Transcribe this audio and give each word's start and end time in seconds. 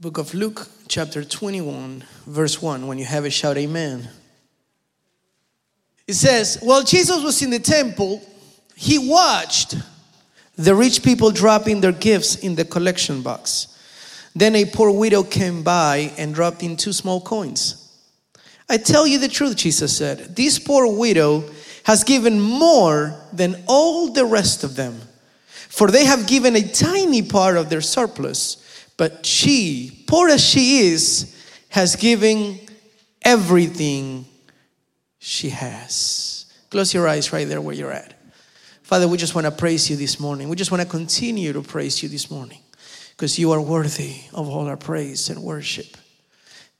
Book 0.00 0.16
of 0.18 0.32
Luke, 0.32 0.68
chapter 0.86 1.24
21, 1.24 2.04
verse 2.24 2.62
1. 2.62 2.86
When 2.86 2.98
you 2.98 3.04
have 3.04 3.24
it, 3.24 3.32
shout 3.32 3.56
amen. 3.56 4.08
It 6.06 6.12
says, 6.12 6.58
While 6.62 6.84
Jesus 6.84 7.20
was 7.24 7.42
in 7.42 7.50
the 7.50 7.58
temple, 7.58 8.22
he 8.76 8.96
watched 8.96 9.74
the 10.54 10.76
rich 10.76 11.02
people 11.02 11.32
dropping 11.32 11.80
their 11.80 11.90
gifts 11.90 12.36
in 12.36 12.54
the 12.54 12.64
collection 12.64 13.22
box. 13.22 13.76
Then 14.36 14.54
a 14.54 14.66
poor 14.66 14.92
widow 14.92 15.24
came 15.24 15.64
by 15.64 16.12
and 16.16 16.32
dropped 16.32 16.62
in 16.62 16.76
two 16.76 16.92
small 16.92 17.20
coins. 17.20 17.92
I 18.68 18.76
tell 18.76 19.04
you 19.04 19.18
the 19.18 19.26
truth, 19.26 19.56
Jesus 19.56 19.96
said. 19.96 20.36
This 20.36 20.60
poor 20.60 20.86
widow 20.96 21.42
has 21.82 22.04
given 22.04 22.40
more 22.40 23.20
than 23.32 23.64
all 23.66 24.12
the 24.12 24.26
rest 24.26 24.62
of 24.62 24.76
them, 24.76 25.00
for 25.48 25.90
they 25.90 26.04
have 26.04 26.28
given 26.28 26.54
a 26.54 26.68
tiny 26.68 27.22
part 27.22 27.56
of 27.56 27.68
their 27.68 27.80
surplus. 27.80 28.64
But 28.98 29.24
she, 29.24 30.04
poor 30.06 30.28
as 30.28 30.44
she 30.44 30.80
is, 30.80 31.34
has 31.70 31.96
given 31.96 32.58
everything 33.22 34.26
she 35.18 35.48
has. 35.50 36.52
Close 36.70 36.92
your 36.92 37.08
eyes 37.08 37.32
right 37.32 37.48
there 37.48 37.62
where 37.62 37.74
you're 37.74 37.92
at. 37.92 38.14
Father, 38.82 39.06
we 39.06 39.16
just 39.16 39.34
want 39.34 39.46
to 39.46 39.50
praise 39.50 39.88
you 39.88 39.96
this 39.96 40.18
morning. 40.18 40.48
We 40.48 40.56
just 40.56 40.70
want 40.70 40.82
to 40.82 40.88
continue 40.88 41.52
to 41.52 41.62
praise 41.62 42.02
you 42.02 42.08
this 42.08 42.30
morning 42.30 42.60
because 43.10 43.38
you 43.38 43.52
are 43.52 43.60
worthy 43.60 44.16
of 44.34 44.48
all 44.48 44.66
our 44.66 44.76
praise 44.76 45.30
and 45.30 45.42
worship. 45.42 45.96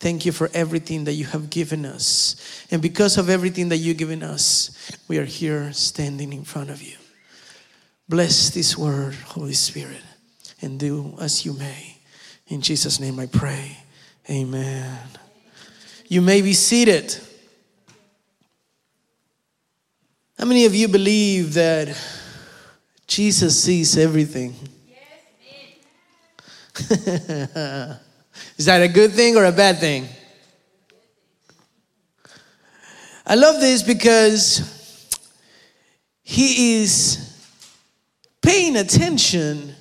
Thank 0.01 0.25
you 0.25 0.33
for 0.33 0.51
everything 0.55 1.05
that 1.05 1.13
you 1.13 1.27
have 1.27 1.51
given 1.51 1.85
us. 1.85 2.67
And 2.71 2.81
because 2.81 3.19
of 3.19 3.29
everything 3.29 3.69
that 3.69 3.77
you've 3.77 3.97
given 3.97 4.23
us, 4.23 4.97
we 5.07 5.19
are 5.19 5.25
here 5.25 5.73
standing 5.73 6.33
in 6.33 6.45
front 6.45 6.71
of 6.71 6.83
you. 6.83 6.97
Bless 8.09 8.51
this 8.51 8.77
word, 8.77 9.15
Holy 9.15 9.53
Spirit, 9.53 10.03
and 10.63 10.81
do 10.81 11.17
as 11.21 11.45
you 11.45 11.53
may. 11.53 11.98
In 12.49 12.63
Jesus' 12.63 12.99
name 12.99 13.21
I 13.21 13.27
pray. 13.27 13.77
Amen. 14.31 14.99
You 16.09 16.23
may 16.23 16.41
be 16.41 16.55
seated. 16.55 17.17
How 20.39 20.47
many 20.47 20.65
of 20.65 20.75
you 20.75 20.89
believe 20.89 21.55
that 21.55 21.95
Jesus 23.07 23.63
sees 23.63 23.99
everything? 23.99 24.55
Is 28.57 28.67
that 28.67 28.83
a 28.83 28.89
good 28.89 29.13
thing 29.13 29.37
or 29.37 29.45
a 29.45 29.53
bad 29.53 29.79
thing? 29.79 30.09
I 33.27 33.35
love 33.35 33.61
this 33.61 33.83
because 33.83 34.79
he 36.23 36.81
is 36.81 37.47
paying 38.41 38.77
attention 38.77 39.75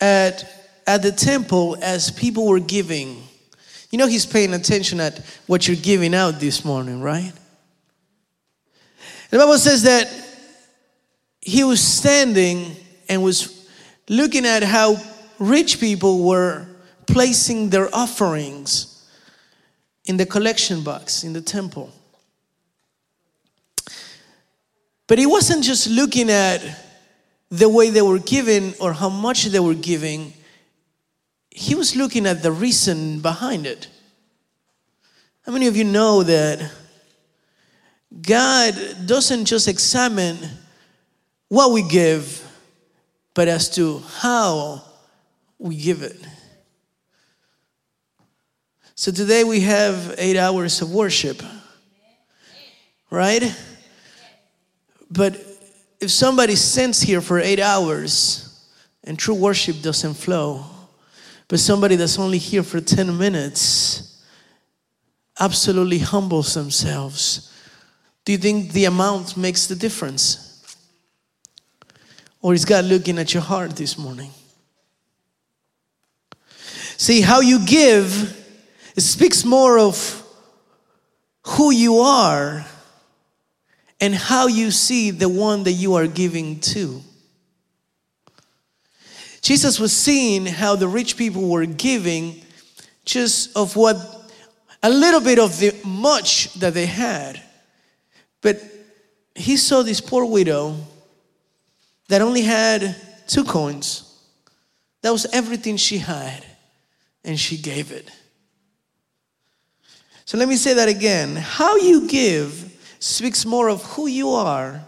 at 0.00 0.57
at 0.88 1.02
the 1.02 1.12
temple 1.12 1.76
as 1.82 2.10
people 2.10 2.46
were 2.46 2.58
giving. 2.58 3.22
You 3.90 3.98
know, 3.98 4.06
he's 4.06 4.24
paying 4.24 4.54
attention 4.54 5.00
at 5.00 5.18
what 5.46 5.68
you're 5.68 5.76
giving 5.76 6.14
out 6.14 6.40
this 6.40 6.64
morning, 6.64 7.02
right? 7.02 7.32
The 9.28 9.36
Bible 9.36 9.58
says 9.58 9.82
that 9.82 10.08
he 11.42 11.62
was 11.62 11.82
standing 11.82 12.74
and 13.06 13.22
was 13.22 13.68
looking 14.08 14.46
at 14.46 14.62
how 14.62 14.96
rich 15.38 15.78
people 15.78 16.26
were 16.26 16.66
placing 17.06 17.68
their 17.68 17.94
offerings 17.94 19.06
in 20.06 20.16
the 20.16 20.24
collection 20.24 20.82
box 20.82 21.22
in 21.22 21.34
the 21.34 21.42
temple. 21.42 21.92
But 25.06 25.18
he 25.18 25.26
wasn't 25.26 25.64
just 25.64 25.86
looking 25.86 26.30
at 26.30 26.62
the 27.50 27.68
way 27.68 27.90
they 27.90 28.02
were 28.02 28.18
giving 28.18 28.72
or 28.80 28.94
how 28.94 29.10
much 29.10 29.44
they 29.44 29.60
were 29.60 29.74
giving, 29.74 30.32
he 31.58 31.74
was 31.74 31.96
looking 31.96 32.24
at 32.24 32.40
the 32.40 32.52
reason 32.52 33.18
behind 33.18 33.66
it. 33.66 33.88
How 35.44 35.50
many 35.50 35.66
of 35.66 35.76
you 35.76 35.82
know 35.82 36.22
that 36.22 36.70
God 38.22 38.74
doesn't 39.06 39.46
just 39.46 39.66
examine 39.66 40.38
what 41.48 41.72
we 41.72 41.82
give, 41.82 42.46
but 43.34 43.48
as 43.48 43.68
to 43.70 43.98
how 44.18 44.84
we 45.58 45.74
give 45.74 46.02
it? 46.02 46.24
So 48.94 49.10
today 49.10 49.42
we 49.42 49.58
have 49.62 50.14
eight 50.16 50.36
hours 50.36 50.80
of 50.80 50.92
worship, 50.92 51.42
right? 53.10 53.52
But 55.10 55.34
if 55.98 56.12
somebody 56.12 56.54
sits 56.54 57.00
here 57.00 57.20
for 57.20 57.40
eight 57.40 57.58
hours 57.58 58.64
and 59.02 59.18
true 59.18 59.34
worship 59.34 59.82
doesn't 59.82 60.14
flow, 60.14 60.64
but 61.48 61.58
somebody 61.58 61.96
that's 61.96 62.18
only 62.18 62.38
here 62.38 62.62
for 62.62 62.80
10 62.80 63.16
minutes 63.16 64.22
absolutely 65.40 65.98
humbles 65.98 66.54
themselves. 66.54 67.52
Do 68.24 68.32
you 68.32 68.38
think 68.38 68.72
the 68.72 68.84
amount 68.84 69.36
makes 69.36 69.66
the 69.66 69.74
difference? 69.74 70.44
Or 72.40 72.54
is 72.54 72.64
God 72.64 72.84
looking 72.84 73.18
at 73.18 73.32
your 73.34 73.42
heart 73.42 73.76
this 73.76 73.98
morning? 73.98 74.30
See, 76.98 77.22
how 77.22 77.40
you 77.40 77.64
give 77.64 78.36
it 78.98 79.02
speaks 79.02 79.44
more 79.44 79.78
of 79.78 80.24
who 81.46 81.70
you 81.70 81.98
are 81.98 82.66
and 84.00 84.12
how 84.12 84.48
you 84.48 84.72
see 84.72 85.12
the 85.12 85.28
one 85.28 85.62
that 85.64 85.72
you 85.72 85.94
are 85.94 86.08
giving 86.08 86.58
to. 86.60 87.00
Jesus 89.48 89.80
was 89.80 89.96
seeing 89.96 90.44
how 90.44 90.76
the 90.76 90.86
rich 90.86 91.16
people 91.16 91.48
were 91.48 91.64
giving 91.64 92.42
just 93.06 93.56
of 93.56 93.76
what 93.76 93.96
a 94.82 94.90
little 94.90 95.22
bit 95.22 95.38
of 95.38 95.58
the 95.58 95.74
much 95.86 96.52
that 96.52 96.74
they 96.74 96.84
had. 96.84 97.42
But 98.42 98.60
he 99.34 99.56
saw 99.56 99.82
this 99.82 100.02
poor 100.02 100.26
widow 100.26 100.76
that 102.08 102.20
only 102.20 102.42
had 102.42 102.94
two 103.26 103.42
coins. 103.42 104.20
That 105.00 105.12
was 105.12 105.24
everything 105.32 105.78
she 105.78 105.96
had, 105.96 106.44
and 107.24 107.40
she 107.40 107.56
gave 107.56 107.90
it. 107.90 108.10
So 110.26 110.36
let 110.36 110.46
me 110.46 110.56
say 110.56 110.74
that 110.74 110.90
again. 110.90 111.36
How 111.36 111.76
you 111.76 112.06
give 112.06 112.76
speaks 112.98 113.46
more 113.46 113.70
of 113.70 113.82
who 113.82 114.08
you 114.08 114.28
are, 114.28 114.84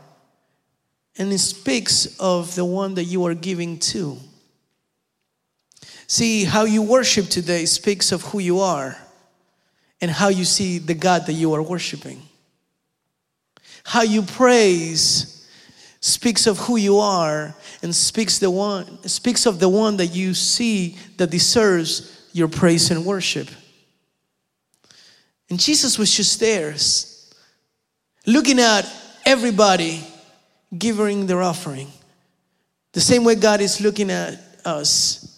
and 1.16 1.32
it 1.32 1.38
speaks 1.38 2.18
of 2.20 2.54
the 2.56 2.66
one 2.66 2.92
that 2.96 3.04
you 3.04 3.24
are 3.24 3.32
giving 3.32 3.78
to. 3.78 4.18
See, 6.10 6.42
how 6.42 6.64
you 6.64 6.82
worship 6.82 7.28
today 7.28 7.66
speaks 7.66 8.10
of 8.10 8.22
who 8.22 8.40
you 8.40 8.58
are 8.58 8.98
and 10.00 10.10
how 10.10 10.26
you 10.26 10.44
see 10.44 10.78
the 10.78 10.92
God 10.92 11.26
that 11.26 11.34
you 11.34 11.54
are 11.54 11.62
worshiping. 11.62 12.20
How 13.84 14.02
you 14.02 14.22
praise 14.22 15.48
speaks 16.00 16.48
of 16.48 16.58
who 16.58 16.78
you 16.78 16.98
are 16.98 17.54
and 17.84 17.94
speaks 17.94 18.40
the 18.40 18.50
one 18.50 19.06
speaks 19.06 19.46
of 19.46 19.60
the 19.60 19.68
one 19.68 19.98
that 19.98 20.08
you 20.08 20.34
see 20.34 20.98
that 21.16 21.30
deserves 21.30 22.26
your 22.32 22.48
praise 22.48 22.90
and 22.90 23.06
worship. 23.06 23.48
And 25.48 25.60
Jesus 25.60 25.96
was 25.96 26.12
just 26.12 26.40
there 26.40 26.74
looking 28.26 28.58
at 28.58 28.84
everybody 29.24 30.04
giving 30.76 31.26
their 31.26 31.40
offering. 31.40 31.86
The 32.94 33.00
same 33.00 33.22
way 33.22 33.36
God 33.36 33.60
is 33.60 33.80
looking 33.80 34.10
at 34.10 34.40
us 34.64 35.29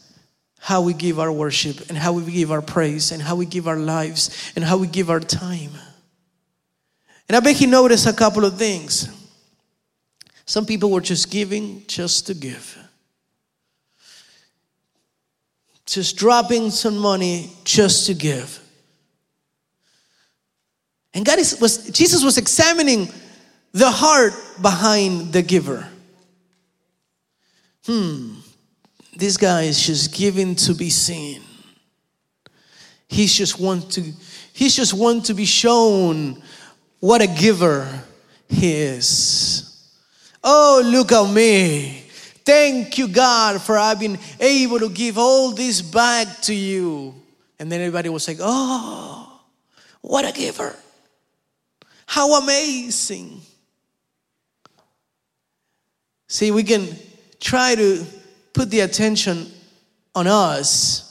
how 0.65 0.81
we 0.81 0.95
give 0.95 1.19
our 1.19 1.33
worship 1.33 1.89
and 1.89 1.99
how 1.99 2.13
we 2.13 2.23
give 2.31 2.53
our 2.53 2.63
praise 2.63 3.11
and 3.11 3.21
how 3.21 3.35
we 3.35 3.45
give 3.45 3.67
our 3.67 3.77
lives 3.77 4.53
and 4.55 4.65
how 4.65 4.79
we 4.79 4.87
give 4.87 5.11
our 5.11 5.19
time. 5.19 5.73
And 7.29 7.37
I 7.37 7.41
bet 7.41 7.57
he 7.57 7.67
noticed 7.67 8.07
a 8.07 8.13
couple 8.13 8.45
of 8.45 8.57
things. 8.57 9.09
Some 10.47 10.65
people 10.65 10.93
were 10.93 11.01
just 11.01 11.33
giving 11.33 11.83
just 11.89 12.29
to 12.29 12.35
give. 12.35 12.79
Just 15.85 16.17
dropping 16.17 16.71
some 16.71 16.97
money 16.97 17.51
just 17.65 18.07
to 18.07 18.15
give. 18.15 18.61
And 21.13 21.27
God 21.27 21.41
is, 21.41 21.61
was 21.61 21.91
Jesus 21.91 22.23
was 22.23 22.39
examining 22.39 23.09
the 23.73 23.91
heart 23.91 24.33
behind 24.61 25.33
the 25.33 25.43
giver. 25.43 25.89
Hmm, 27.85 28.35
this 29.13 29.37
guy 29.37 29.63
is 29.63 29.85
just 29.85 30.15
giving 30.15 30.55
to 30.57 30.75
be 30.75 30.91
seen. 30.91 31.43
He's 33.09 33.35
just 33.35 33.61
want 33.61 33.93
to 33.93 34.03
he's 34.53 34.75
just 34.75 34.95
want 34.95 35.27
to 35.27 35.35
be 35.35 35.45
shown 35.45 36.43
what 36.99 37.21
a 37.21 37.27
giver 37.27 37.87
he 38.49 38.73
is. 38.73 39.69
Oh, 40.43 40.83
look 40.85 41.13
at 41.13 41.33
me. 41.33 42.05
Thank 42.45 42.99
you, 42.99 43.09
God, 43.09 43.61
for 43.61 43.79
I've 43.79 44.01
been 44.01 44.19
able 44.41 44.79
to 44.81 44.89
give 44.89 45.19
all 45.19 45.53
this 45.53 45.81
back 45.81 46.41
to 46.43 46.55
you. 46.55 47.15
And 47.59 47.71
then 47.71 47.81
everybody 47.81 48.09
was 48.09 48.27
like, 48.27 48.39
oh, 48.41 49.41
what 50.01 50.29
a 50.29 50.33
giver. 50.33 50.75
How 52.07 52.43
amazing. 52.43 53.41
See, 56.27 56.51
we 56.51 56.65
can 56.65 56.89
try 57.39 57.75
to 57.75 58.05
put 58.53 58.71
the 58.71 58.81
attention 58.81 59.51
on 60.15 60.27
us 60.27 61.09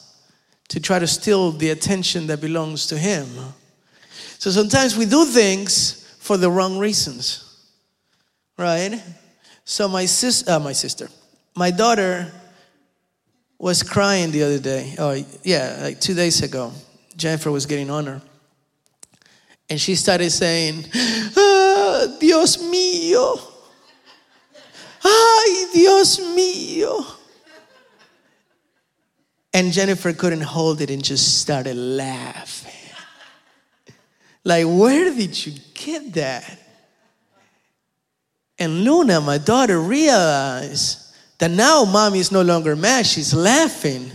to 0.70 0.80
try 0.80 1.00
to 1.00 1.08
steal 1.08 1.52
the 1.52 1.70
attention 1.70 2.28
that 2.28 2.40
belongs 2.40 2.88
to 2.88 2.98
Him. 2.98 3.28
So 4.38 4.52
sometimes 4.52 4.96
we 4.96 5.06
do 5.06 5.26
things 5.26 6.16
for 6.20 6.38
the 6.38 6.50
wrong 6.50 6.78
reasons, 6.78 7.68
right? 8.58 9.02
So 9.66 9.88
my 9.88 10.06
sis, 10.06 10.48
uh, 10.48 10.60
my 10.60 10.72
sister, 10.72 11.10
my 11.56 11.72
daughter 11.72 12.32
was 13.60 13.84
crying 13.84 14.32
the 14.32 14.44
other 14.44 14.60
day. 14.60 14.96
Oh 14.98 15.24
yeah, 15.44 15.78
like 15.82 16.00
two 16.00 16.14
days 16.14 16.42
ago. 16.42 16.72
Jennifer 17.16 17.52
was 17.52 17.66
getting 17.66 17.92
on 17.92 18.06
her, 18.06 18.22
and 19.70 19.80
she 19.80 19.96
started 19.96 20.32
saying, 20.32 20.86
ah, 21.38 22.18
"Dios 22.20 22.58
mío, 22.58 23.40
ay 25.04 25.66
Dios 25.74 26.20
mío." 26.20 27.21
And 29.54 29.74
Jennifer 29.74 30.14
couldn't 30.14 30.42
hold 30.42 30.82
it 30.82 30.90
and 30.90 31.04
just 31.04 31.40
started 31.42 31.76
laughing. 31.76 32.72
Like, 34.44 34.66
where 34.66 35.14
did 35.14 35.46
you 35.46 35.54
get 35.74 36.14
that? 36.14 36.60
And 38.58 38.84
Luna, 38.84 39.22
my 39.22 39.38
daughter, 39.38 39.80
realized 39.80 41.16
that 41.40 41.52
now 41.52 41.84
mommy 41.84 42.20
is 42.20 42.32
no 42.32 42.42
longer 42.42 42.76
mad, 42.76 43.06
she's 43.06 43.34
laughing. 43.34 44.12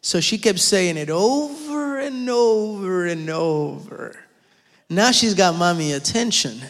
So 0.00 0.20
she 0.20 0.38
kept 0.38 0.58
saying 0.58 0.96
it 0.96 1.10
over 1.10 1.98
and 2.00 2.28
over 2.28 3.06
and 3.06 3.30
over. 3.30 4.16
Now 4.88 5.10
she's 5.10 5.34
got 5.34 5.56
mommy 5.56 5.92
attention. 5.92 6.60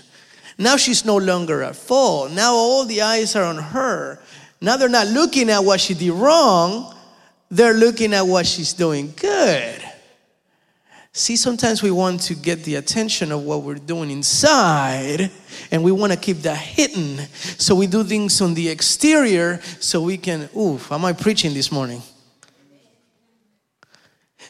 Now 0.59 0.77
she's 0.77 1.05
no 1.05 1.17
longer 1.19 1.63
at 1.63 1.77
fault. 1.77 2.33
Now 2.33 2.55
all 2.55 2.85
the 2.87 3.03
eyes 3.03 3.37
are 3.37 3.45
on 3.45 3.59
her. 3.59 4.19
Now 4.61 4.77
they're 4.79 4.89
not 4.89 5.09
looking 5.09 5.51
at 5.51 5.65
what 5.65 5.81
she 5.81 5.93
did 5.93 6.13
wrong, 6.13 6.96
they're 7.51 7.75
looking 7.75 8.15
at 8.15 8.23
what 8.23 8.47
she's 8.47 8.73
doing 8.73 9.13
good. 9.17 9.83
See, 11.13 11.37
sometimes 11.37 11.83
we 11.83 11.91
want 11.91 12.21
to 12.25 12.35
get 12.35 12.63
the 12.65 12.75
attention 12.75 13.33
of 13.33 13.43
what 13.43 13.63
we're 13.63 13.77
doing 13.77 14.11
inside, 14.11 15.31
and 15.71 15.83
we 15.83 15.91
want 15.91 16.13
to 16.13 16.19
keep 16.19 16.39
that 16.43 16.59
hidden. 16.59 17.21
So 17.57 17.75
we 17.75 17.87
do 17.87 18.05
things 18.05 18.43
on 18.43 18.53
the 18.53 18.69
exterior 18.69 19.63
so 19.81 20.03
we 20.03 20.19
can, 20.19 20.51
oof, 20.55 20.93
am 20.93 21.07
I 21.07 21.15
preaching 21.15 21.55
this 21.55 21.73
morning? 21.73 22.03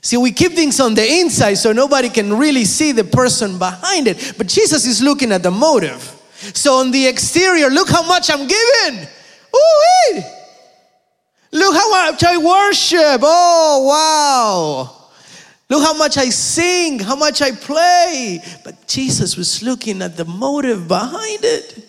See, 0.01 0.17
we 0.17 0.33
keep 0.33 0.53
things 0.53 0.81
on 0.81 0.95
the 0.95 1.07
inside 1.21 1.55
so 1.55 1.73
nobody 1.73 2.09
can 2.09 2.37
really 2.37 2.65
see 2.65 2.91
the 2.91 3.05
person 3.05 3.59
behind 3.59 4.09
it. 4.09 4.35
But 4.37 4.49
Jesus 4.49 4.87
is 4.87 5.01
looking 5.01 5.31
at 5.31 5.45
the 5.45 5.53
motive. 5.53 6.03
So 6.53 6.81
on 6.81 6.91
the 6.91 7.07
exterior, 7.07 7.69
look 7.69 7.89
how 7.89 8.07
much 8.07 8.29
I'm 8.29 8.47
giving. 8.47 9.09
Ooh, 9.55 10.23
Look 11.53 11.75
how 11.75 11.91
much 11.91 12.25
I 12.25 12.37
worship. 12.37 13.21
Oh, 13.23 13.87
wow. 13.89 15.09
Look 15.69 15.83
how 15.83 15.97
much 15.97 16.17
I 16.17 16.29
sing, 16.29 16.99
how 17.01 17.17
much 17.17 17.43
I 17.43 17.51
play. 17.53 18.41
But 18.65 18.87
Jesus 18.87 19.37
was 19.37 19.63
looking 19.63 20.03
at 20.03 20.17
the 20.17 20.25
motive 20.25 20.87
behind 20.87 21.45
it. 21.45 21.85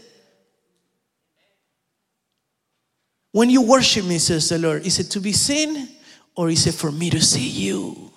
When 3.31 3.49
you 3.49 3.61
worship 3.61 4.05
me, 4.05 4.17
says 4.17 4.49
the 4.49 4.57
Lord, 4.57 4.85
is 4.85 4.99
it 4.99 5.11
to 5.11 5.19
be 5.19 5.31
seen 5.31 5.89
or 6.35 6.49
is 6.49 6.65
it 6.65 6.73
for 6.73 6.91
me 6.91 7.09
to 7.11 7.21
see 7.21 7.47
you? 7.47 8.11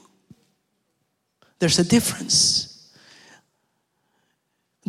There's 1.59 1.79
a 1.79 1.85
difference. 1.85 2.91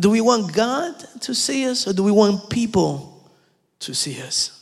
Do 0.00 0.08
we 0.08 0.22
want 0.22 0.54
God 0.54 0.94
to 1.20 1.34
see 1.34 1.68
us 1.68 1.86
or 1.86 1.92
do 1.92 2.02
we 2.02 2.12
want 2.12 2.48
people 2.48 3.30
to 3.80 3.94
see 3.94 4.22
us? 4.22 4.61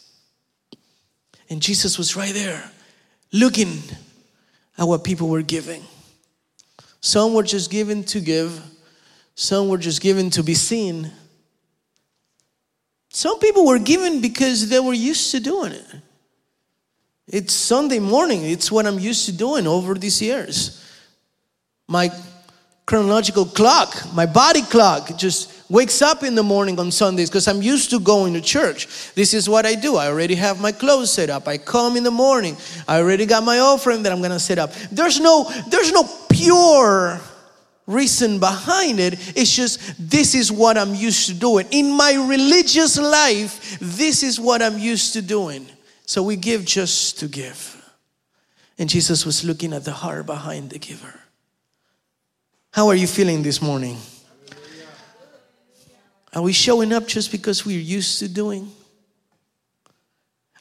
And 1.50 1.60
Jesus 1.60 1.98
was 1.98 2.16
right 2.16 2.32
there 2.32 2.62
looking 3.32 3.82
at 4.78 4.86
what 4.86 5.04
people 5.04 5.28
were 5.28 5.42
giving. 5.42 5.82
Some 7.00 7.34
were 7.34 7.42
just 7.42 7.70
given 7.70 8.04
to 8.04 8.20
give, 8.20 8.62
some 9.34 9.68
were 9.68 9.78
just 9.78 10.00
given 10.00 10.30
to 10.30 10.42
be 10.42 10.54
seen. 10.54 11.10
Some 13.10 13.40
people 13.40 13.66
were 13.66 13.80
given 13.80 14.20
because 14.20 14.68
they 14.68 14.78
were 14.78 14.92
used 14.92 15.32
to 15.32 15.40
doing 15.40 15.72
it. 15.72 15.86
It's 17.26 17.52
Sunday 17.52 17.98
morning, 17.98 18.44
it's 18.44 18.70
what 18.70 18.86
I'm 18.86 18.98
used 18.98 19.26
to 19.26 19.32
doing 19.32 19.66
over 19.66 19.94
these 19.94 20.22
years. 20.22 20.84
My 21.88 22.10
chronological 22.86 23.44
clock, 23.44 23.96
my 24.14 24.26
body 24.26 24.62
clock, 24.62 25.16
just 25.16 25.70
wakes 25.70 26.02
up 26.02 26.24
in 26.24 26.34
the 26.34 26.42
morning 26.42 26.78
on 26.80 26.90
Sundays 26.90 27.30
because 27.30 27.46
I'm 27.46 27.62
used 27.62 27.90
to 27.90 28.00
going 28.00 28.34
to 28.34 28.40
church. 28.40 29.14
This 29.14 29.32
is 29.32 29.48
what 29.48 29.64
I 29.64 29.76
do. 29.76 29.96
I 29.96 30.08
already 30.08 30.34
have 30.34 30.60
my 30.60 30.72
clothes 30.72 31.12
set 31.12 31.30
up. 31.30 31.46
I 31.46 31.58
come 31.58 31.96
in 31.96 32.02
the 32.02 32.10
morning. 32.10 32.56
I 32.88 32.98
already 32.98 33.26
got 33.26 33.44
my 33.44 33.60
offering 33.60 34.02
that 34.02 34.12
I'm 34.12 34.18
going 34.18 34.32
to 34.32 34.40
set 34.40 34.58
up. 34.58 34.72
There's 34.90 35.20
no 35.20 35.48
there's 35.68 35.92
no 35.92 36.04
pure 36.28 37.20
reason 37.86 38.38
behind 38.40 39.00
it. 39.00 39.14
It's 39.36 39.54
just 39.54 39.80
this 39.98 40.34
is 40.34 40.50
what 40.50 40.76
I'm 40.76 40.94
used 40.94 41.28
to 41.28 41.34
doing. 41.34 41.66
In 41.70 41.92
my 41.92 42.14
religious 42.14 42.98
life, 42.98 43.78
this 43.80 44.22
is 44.22 44.40
what 44.40 44.62
I'm 44.62 44.78
used 44.78 45.12
to 45.14 45.22
doing. 45.22 45.66
So 46.06 46.22
we 46.22 46.36
give 46.36 46.64
just 46.64 47.20
to 47.20 47.28
give. 47.28 47.76
And 48.78 48.88
Jesus 48.88 49.26
was 49.26 49.44
looking 49.44 49.72
at 49.72 49.84
the 49.84 49.92
heart 49.92 50.26
behind 50.26 50.70
the 50.70 50.78
giver. 50.78 51.20
How 52.72 52.86
are 52.88 52.94
you 52.94 53.08
feeling 53.08 53.42
this 53.42 53.60
morning? 53.60 53.96
Are 56.32 56.42
we 56.42 56.52
showing 56.52 56.92
up 56.92 57.08
just 57.08 57.32
because 57.32 57.66
we're 57.66 57.80
used 57.80 58.20
to 58.20 58.28
doing? 58.28 58.70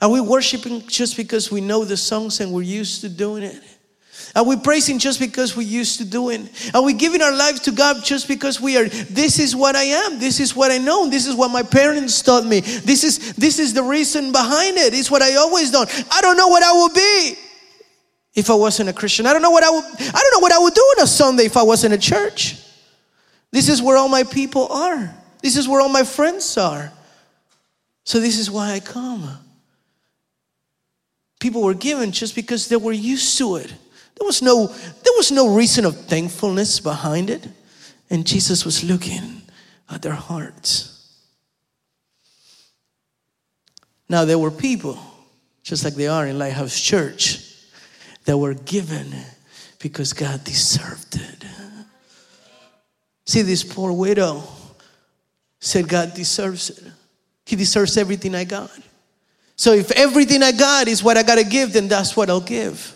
Are 0.02 0.10
we 0.10 0.20
worshiping 0.20 0.88
just 0.88 1.16
because 1.16 1.52
we 1.52 1.62
know 1.62 1.86
the 1.86 1.98
songs 1.98 2.40
and 2.40 2.52
we're 2.52 2.64
used 2.64 3.02
to 3.02 3.10
doing 3.10 3.44
it? 3.44 3.62
Are 4.36 4.44
we 4.44 4.58
praising 4.58 4.98
just 4.98 5.20
because 5.20 5.56
we 5.56 5.66
used 5.66 6.00
to 6.00 6.06
doing? 6.06 6.50
Are 6.74 6.84
we 6.84 6.94
giving 6.94 7.22
our 7.22 7.36
lives 7.36 7.62
to 7.62 7.72
God 7.72 8.04
just 8.04 8.28
because 8.28 8.60
we 8.60 8.76
are, 8.78 8.86
this 8.88 9.38
is 9.38 9.56
what 9.56 9.76
I 9.76 9.84
am, 9.84 10.20
this 10.20 10.40
is 10.40 10.56
what 10.56 10.72
I 10.72 10.78
know, 10.78 11.10
this 11.10 11.28
is 11.28 11.36
what 11.36 11.52
my 11.52 11.64
parents 11.64 12.22
taught 12.22 12.46
me, 12.46 12.60
this 12.60 13.04
is 13.04 13.34
this 13.34 13.60
is 13.60 13.74
the 13.74 13.84
reason 13.84 14.32
behind 14.32 14.78
it, 14.78 14.94
it's 14.94 15.12
what 15.12 15.22
I 15.22 15.36
always 15.36 15.72
done. 15.72 15.88
I 16.12 16.22
don't 16.22 16.38
know 16.38 16.48
what 16.48 16.64
I 16.64 16.72
will 16.72 16.90
be 16.90 17.36
if 18.34 18.50
I 18.50 18.56
wasn't 18.56 18.90
a 18.90 18.94
Christian. 18.94 19.26
I 19.26 19.34
don't 19.34 19.42
know 19.42 19.52
what 19.52 19.64
I 19.64 19.70
would 19.70 19.84
I 19.86 20.22
don't 20.22 20.34
know 20.34 20.40
what 20.40 20.52
I 20.52 20.60
would 20.60 20.74
do 20.74 20.82
on 20.82 21.04
a 21.04 21.08
Sunday 21.08 21.46
if 21.46 21.58
I 21.58 21.64
wasn't 21.64 21.94
a 21.94 21.98
church. 21.98 22.58
This 23.52 23.70
is 23.70 23.82
where 23.82 23.98
all 23.98 24.10
my 24.10 24.24
people 24.24 24.68
are. 24.68 25.16
This 25.42 25.58
is 25.58 25.68
where 25.68 25.82
all 25.82 25.90
my 25.90 26.04
friends 26.04 26.58
are. 26.58 26.92
So 28.04 28.20
this 28.20 28.38
is 28.38 28.52
why 28.52 28.72
I 28.72 28.80
come. 28.80 29.30
People 31.40 31.64
were 31.64 31.74
given 31.74 32.12
just 32.12 32.36
because 32.36 32.68
they 32.68 32.76
were 32.76 32.92
used 32.92 33.38
to 33.38 33.56
it. 33.56 33.68
There 33.68 34.26
was 34.26 34.42
no, 34.42 34.68
there 34.68 35.14
was 35.16 35.32
no 35.32 35.56
reason 35.56 35.86
of 35.86 35.96
thankfulness 35.96 36.80
behind 36.80 37.30
it. 37.30 37.48
And 38.10 38.28
Jesus 38.28 38.66
was 38.66 38.84
looking 38.84 39.42
at 39.90 40.02
their 40.02 40.14
hearts. 40.14 40.96
Now 44.10 44.26
there 44.26 44.40
were 44.40 44.52
people, 44.52 45.00
just 45.64 45.86
like 45.86 45.96
they 45.96 46.08
are 46.08 46.26
in 46.26 46.38
Lighthouse 46.38 46.80
Church, 46.80 47.49
that 48.30 48.38
were 48.38 48.54
given 48.54 49.12
because 49.80 50.14
God 50.14 50.44
deserved 50.44 51.16
it. 51.16 51.46
See 53.26 53.42
this 53.42 53.64
poor 53.64 53.92
widow 53.92 54.44
said 55.60 55.90
God 55.90 56.14
deserves 56.14 56.70
it. 56.70 56.84
He 57.48 57.56
deserves 57.56 57.98
everything 57.98 58.36
I 58.36 58.44
got. 58.44 58.70
So 59.56 59.74
if 59.74 59.90
everything 59.90 60.44
I 60.44 60.52
got 60.52 60.88
is 60.88 61.04
what 61.04 61.18
I 61.18 61.24
got 61.24 61.40
to 61.40 61.44
give, 61.44 61.74
then 61.74 61.88
that's 61.88 62.16
what 62.16 62.30
I'll 62.30 62.40
give. 62.40 62.96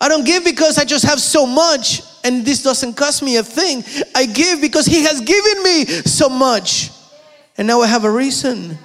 I 0.00 0.08
don't 0.08 0.24
give 0.24 0.42
because 0.42 0.78
I 0.78 0.86
just 0.86 1.04
have 1.04 1.20
so 1.20 1.44
much 1.44 2.00
and 2.24 2.46
this 2.46 2.62
doesn't 2.62 2.94
cost 2.94 3.22
me 3.22 3.36
a 3.36 3.42
thing. 3.42 3.84
I 4.14 4.24
give 4.24 4.62
because 4.62 4.86
He 4.86 5.02
has 5.02 5.20
given 5.20 5.62
me 5.62 5.84
so 5.84 6.30
much. 6.30 6.88
And 7.58 7.68
now 7.68 7.82
I 7.82 7.88
have 7.88 8.04
a 8.04 8.10
reason 8.10 8.78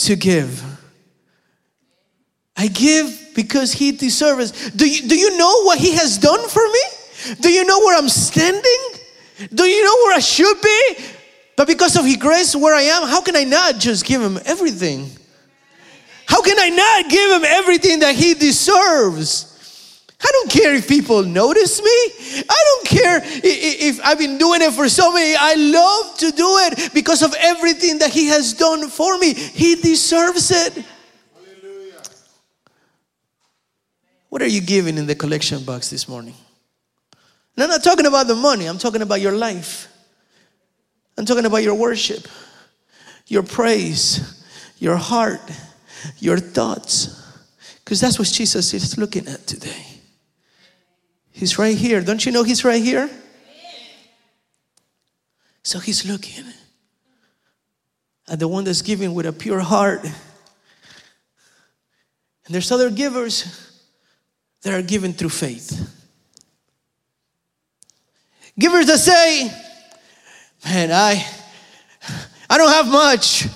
to 0.00 0.16
give. 0.16 0.62
I 2.54 2.66
give 2.66 3.23
because 3.34 3.72
He 3.72 3.92
deserves. 3.92 4.70
Do 4.70 4.88
you, 4.88 5.08
do 5.08 5.16
you 5.16 5.36
know 5.36 5.62
what 5.64 5.78
He 5.78 5.92
has 5.92 6.18
done 6.18 6.48
for 6.48 6.62
me? 6.62 7.36
Do 7.40 7.50
you 7.50 7.64
know 7.64 7.78
where 7.80 7.98
I'm 7.98 8.08
standing? 8.08 9.00
Do 9.52 9.64
you 9.64 9.84
know 9.84 9.94
where 10.04 10.16
I 10.16 10.20
should 10.20 10.60
be? 10.62 10.96
But 11.56 11.66
because 11.66 11.96
of 11.96 12.04
His 12.04 12.16
grace, 12.16 12.54
where 12.54 12.74
I 12.74 12.82
am, 12.82 13.08
how 13.08 13.20
can 13.22 13.36
I 13.36 13.44
not 13.44 13.78
just 13.78 14.04
give 14.04 14.20
Him 14.20 14.38
everything? 14.44 15.10
How 16.26 16.42
can 16.42 16.58
I 16.58 16.68
not 16.70 17.10
give 17.10 17.30
Him 17.30 17.44
everything 17.44 18.00
that 18.00 18.14
He 18.14 18.34
deserves? 18.34 19.50
I 20.22 20.30
don't 20.32 20.50
care 20.50 20.74
if 20.74 20.88
people 20.88 21.22
notice 21.22 21.82
me. 21.82 22.44
I 22.48 22.64
don't 22.64 22.86
care 22.86 23.20
if 23.22 24.00
I've 24.02 24.18
been 24.18 24.38
doing 24.38 24.62
it 24.62 24.72
for 24.72 24.88
so 24.88 25.12
many. 25.12 25.36
I 25.38 25.54
love 25.54 26.16
to 26.18 26.30
do 26.30 26.46
it 26.60 26.94
because 26.94 27.22
of 27.22 27.34
everything 27.38 27.98
that 27.98 28.10
He 28.10 28.28
has 28.28 28.54
done 28.54 28.88
for 28.88 29.18
me. 29.18 29.34
He 29.34 29.74
deserves 29.74 30.50
it. 30.50 30.84
What 34.34 34.42
are 34.42 34.48
you 34.48 34.60
giving 34.60 34.98
in 34.98 35.06
the 35.06 35.14
collection 35.14 35.62
box 35.62 35.90
this 35.90 36.08
morning? 36.08 36.34
And 37.54 37.62
I'm 37.62 37.70
not 37.70 37.84
talking 37.84 38.04
about 38.04 38.26
the 38.26 38.34
money, 38.34 38.66
I'm 38.66 38.78
talking 38.78 39.00
about 39.00 39.20
your 39.20 39.30
life. 39.30 39.86
I'm 41.16 41.24
talking 41.24 41.44
about 41.44 41.58
your 41.58 41.76
worship, 41.76 42.26
your 43.28 43.44
praise, 43.44 44.44
your 44.80 44.96
heart, 44.96 45.40
your 46.18 46.38
thoughts. 46.38 47.24
Because 47.84 48.00
that's 48.00 48.18
what 48.18 48.26
Jesus 48.26 48.74
is 48.74 48.98
looking 48.98 49.28
at 49.28 49.46
today. 49.46 49.86
He's 51.30 51.56
right 51.56 51.76
here. 51.76 52.00
Don't 52.00 52.26
you 52.26 52.32
know 52.32 52.42
He's 52.42 52.64
right 52.64 52.82
here? 52.82 53.08
So 55.62 55.78
He's 55.78 56.04
looking 56.04 56.44
at 58.26 58.40
the 58.40 58.48
one 58.48 58.64
that's 58.64 58.82
giving 58.82 59.14
with 59.14 59.26
a 59.26 59.32
pure 59.32 59.60
heart. 59.60 60.02
And 60.02 60.12
there's 62.48 62.72
other 62.72 62.90
givers 62.90 63.70
that 64.64 64.74
are 64.74 64.82
given 64.82 65.12
through 65.12 65.28
faith. 65.28 65.90
Givers 68.58 68.86
that 68.86 68.98
say, 68.98 69.52
Man, 70.64 70.90
I, 70.90 71.24
I 72.48 72.58
don't 72.58 72.70
have 72.70 72.88
much. 72.88 73.46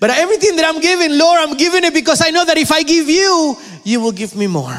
But 0.00 0.10
everything 0.10 0.56
that 0.56 0.64
I'm 0.64 0.80
giving, 0.80 1.16
Lord, 1.16 1.40
I'm 1.40 1.56
giving 1.56 1.84
it 1.84 1.94
because 1.94 2.20
I 2.20 2.30
know 2.30 2.44
that 2.44 2.58
if 2.58 2.72
I 2.72 2.82
give 2.82 3.08
you, 3.08 3.56
you 3.84 4.00
will 4.00 4.12
give 4.12 4.34
me 4.34 4.48
more. 4.48 4.76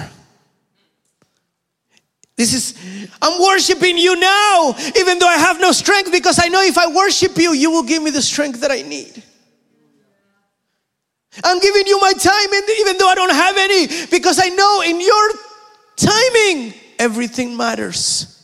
This 2.35 2.53
is, 2.53 3.09
I'm 3.21 3.41
worshiping 3.41 3.97
you 3.97 4.19
now, 4.19 4.75
even 4.95 5.19
though 5.19 5.27
I 5.27 5.37
have 5.37 5.59
no 5.59 5.71
strength, 5.71 6.11
because 6.11 6.39
I 6.41 6.47
know 6.47 6.61
if 6.61 6.77
I 6.77 6.87
worship 6.87 7.37
you, 7.37 7.53
you 7.53 7.71
will 7.71 7.83
give 7.83 8.03
me 8.03 8.11
the 8.11 8.21
strength 8.21 8.61
that 8.61 8.71
I 8.71 8.81
need. 8.81 9.23
I'm 11.43 11.59
giving 11.59 11.87
you 11.87 11.99
my 11.99 12.13
time, 12.13 12.53
and 12.53 12.69
even 12.79 12.97
though 12.97 13.07
I 13.07 13.15
don't 13.15 13.31
have 13.31 13.57
any, 13.57 13.87
because 14.09 14.39
I 14.41 14.49
know 14.49 14.81
in 14.85 15.01
your 15.01 15.29
timing, 15.95 16.73
everything 16.97 17.55
matters. 17.57 18.35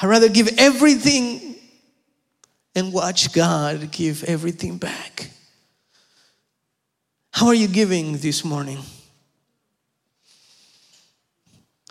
I'd 0.00 0.08
rather 0.08 0.28
give 0.28 0.48
everything 0.58 1.56
and 2.74 2.92
watch 2.92 3.32
God 3.32 3.90
give 3.90 4.24
everything 4.24 4.78
back. 4.78 5.30
How 7.30 7.48
are 7.48 7.54
you 7.54 7.68
giving 7.68 8.18
this 8.18 8.44
morning? 8.44 8.78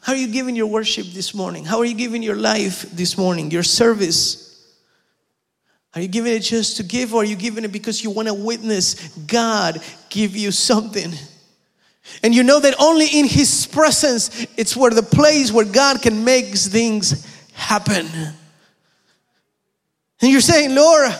How 0.01 0.13
are 0.13 0.17
you 0.17 0.27
giving 0.27 0.55
your 0.55 0.67
worship 0.67 1.05
this 1.07 1.33
morning? 1.35 1.63
How 1.63 1.77
are 1.77 1.85
you 1.85 1.93
giving 1.93 2.23
your 2.23 2.35
life 2.35 2.81
this 2.91 3.17
morning, 3.17 3.51
your 3.51 3.63
service? 3.63 4.50
Are 5.93 6.01
you 6.01 6.07
giving 6.07 6.33
it 6.33 6.39
just 6.39 6.77
to 6.77 6.83
give, 6.83 7.13
or 7.13 7.21
are 7.21 7.25
you 7.25 7.35
giving 7.35 7.65
it 7.65 7.71
because 7.71 8.03
you 8.03 8.11
want 8.11 8.29
to 8.29 8.33
witness 8.33 9.09
God 9.27 9.81
give 10.09 10.37
you 10.37 10.51
something? 10.51 11.11
And 12.23 12.33
you 12.33 12.43
know 12.43 12.59
that 12.59 12.75
only 12.79 13.07
in 13.07 13.27
His 13.27 13.67
presence, 13.67 14.45
it's 14.57 14.75
where 14.75 14.91
the 14.91 15.03
place 15.03 15.51
where 15.51 15.65
God 15.65 16.01
can 16.01 16.23
make 16.23 16.47
things 16.47 17.25
happen. 17.53 18.07
And 20.21 20.31
you're 20.31 20.39
saying, 20.39 20.75
Lord, 20.75 21.13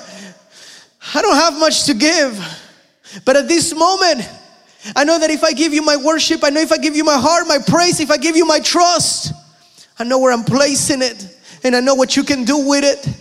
I 1.13 1.22
don't 1.22 1.36
have 1.36 1.60
much 1.60 1.86
to 1.86 1.94
give, 1.94 2.40
but 3.25 3.36
at 3.36 3.48
this 3.48 3.75
moment, 3.75 4.28
I 4.96 5.04
know 5.04 5.20
that 5.20 5.30
if 5.30 5.44
I 5.44 5.51
give 5.51 5.74
you 5.74 5.82
my 5.82 5.98
worship, 5.98 6.44
I 6.44 6.50
know 6.50 6.62
if 6.62 6.72
I 6.72 6.78
give 6.78 6.96
you 6.96 7.04
my 7.04 7.18
heart, 7.18 7.46
my 7.48 7.58
praise, 7.66 8.00
if 8.00 8.10
I 8.10 8.18
give 8.18 8.36
you 8.36 8.46
my 8.46 8.60
trust, 8.60 9.34
I 10.00 10.04
know 10.04 10.18
where 10.18 10.32
I'm 10.32 10.44
placing 10.44 11.01
it 11.01 11.38
and 11.63 11.75
I 11.75 11.82
know 11.82 11.94
what 11.94 12.16
you 12.16 12.24
can 12.24 12.46
do 12.46 12.68
with 12.68 12.84
it. 12.84 13.21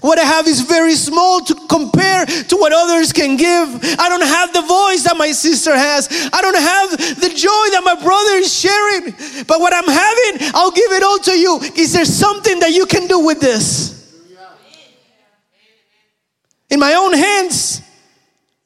What 0.00 0.18
I 0.18 0.24
have 0.24 0.46
is 0.46 0.62
very 0.62 0.94
small 0.94 1.40
to 1.40 1.54
compare 1.68 2.24
to 2.24 2.56
what 2.56 2.72
others 2.72 3.12
can 3.12 3.36
give. 3.36 3.68
I 3.98 4.08
don't 4.08 4.22
have 4.22 4.52
the 4.52 4.62
voice 4.62 5.04
that 5.04 5.16
my 5.18 5.32
sister 5.32 5.76
has. 5.76 6.08
I 6.32 6.40
don't 6.40 6.56
have 6.56 7.20
the 7.20 7.28
joy 7.28 7.64
that 7.72 7.82
my 7.84 7.94
brother 8.02 8.36
is 8.36 8.52
sharing. 8.52 9.12
But 9.46 9.60
what 9.60 9.74
I'm 9.74 9.84
having, 9.84 10.50
I'll 10.54 10.70
give 10.70 10.92
it 10.92 11.02
all 11.02 11.18
to 11.18 11.32
you. 11.32 11.60
Is 11.76 11.92
there 11.92 12.06
something 12.06 12.60
that 12.60 12.72
you 12.72 12.86
can 12.86 13.06
do 13.06 13.20
with 13.20 13.40
this? 13.40 13.92
In 16.70 16.80
my 16.80 16.94
own 16.94 17.12
hands, 17.12 17.82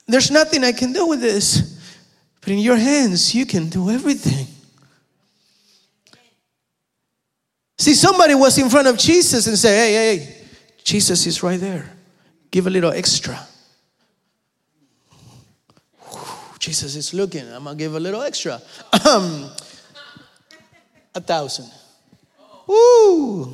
there's 0.07 0.31
nothing 0.31 0.63
I 0.63 0.71
can 0.71 0.93
do 0.93 1.09
with 1.09 1.21
this. 1.21 1.77
But 2.41 2.51
in 2.51 2.61
your 2.61 2.77
hands, 2.77 3.35
you 3.35 3.45
can 3.45 3.69
do 3.69 3.91
everything. 3.91 4.47
See, 7.79 7.95
somebody 7.95 8.35
was 8.35 8.57
in 8.59 8.71
front 8.71 8.87
of 8.87 8.97
Jesus 8.97 9.47
and 9.49 9.59
said, 9.59 9.77
Hey, 9.77 9.93
hey, 9.93 10.17
hey, 10.17 10.36
Jesus 10.87 11.27
is 11.27 11.43
right 11.43 11.59
there. 11.59 11.85
Give 12.53 12.69
a 12.69 12.71
little 12.71 12.93
extra. 12.93 13.37
Jesus 16.61 16.95
is 16.95 17.13
looking. 17.13 17.45
I'm 17.53 17.65
gonna 17.65 17.75
give 17.75 17.97
a 17.97 17.99
little 17.99 18.23
extra. 18.23 18.63
Um, 19.05 19.51
a 21.13 21.21
thousand. 21.21 21.69
Woo! 22.69 23.53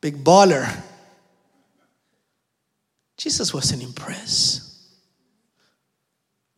Big 0.00 0.22
baller. 0.24 0.68
Jesus 3.16 3.54
wasn't 3.54 3.84
impressed. 3.84 4.68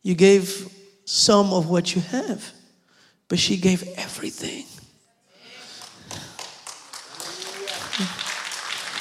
You 0.01 0.15
gave 0.15 0.67
some 1.05 1.53
of 1.53 1.69
what 1.69 1.95
you 1.95 2.01
have, 2.01 2.51
but 3.27 3.37
she 3.37 3.57
gave 3.57 3.87
everything. 3.97 4.65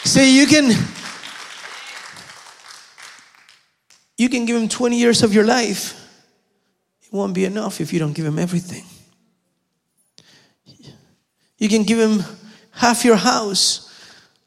See, 0.05 0.39
you 0.39 0.47
can 0.47 0.71
you 4.17 4.29
can 4.29 4.45
give 4.45 4.57
him 4.57 4.69
20 4.69 4.99
years 4.99 5.23
of 5.23 5.35
your 5.35 5.45
life. 5.45 6.01
It 7.03 7.13
won't 7.13 7.35
be 7.35 7.45
enough 7.45 7.81
if 7.81 7.93
you 7.93 7.99
don't 7.99 8.13
give 8.13 8.27
him 8.27 8.39
everything. 8.39 8.85
You 11.59 11.69
can 11.69 11.85
give 11.85 11.99
him 11.99 12.23
half 12.71 13.05
your 13.05 13.17
house, 13.17 13.91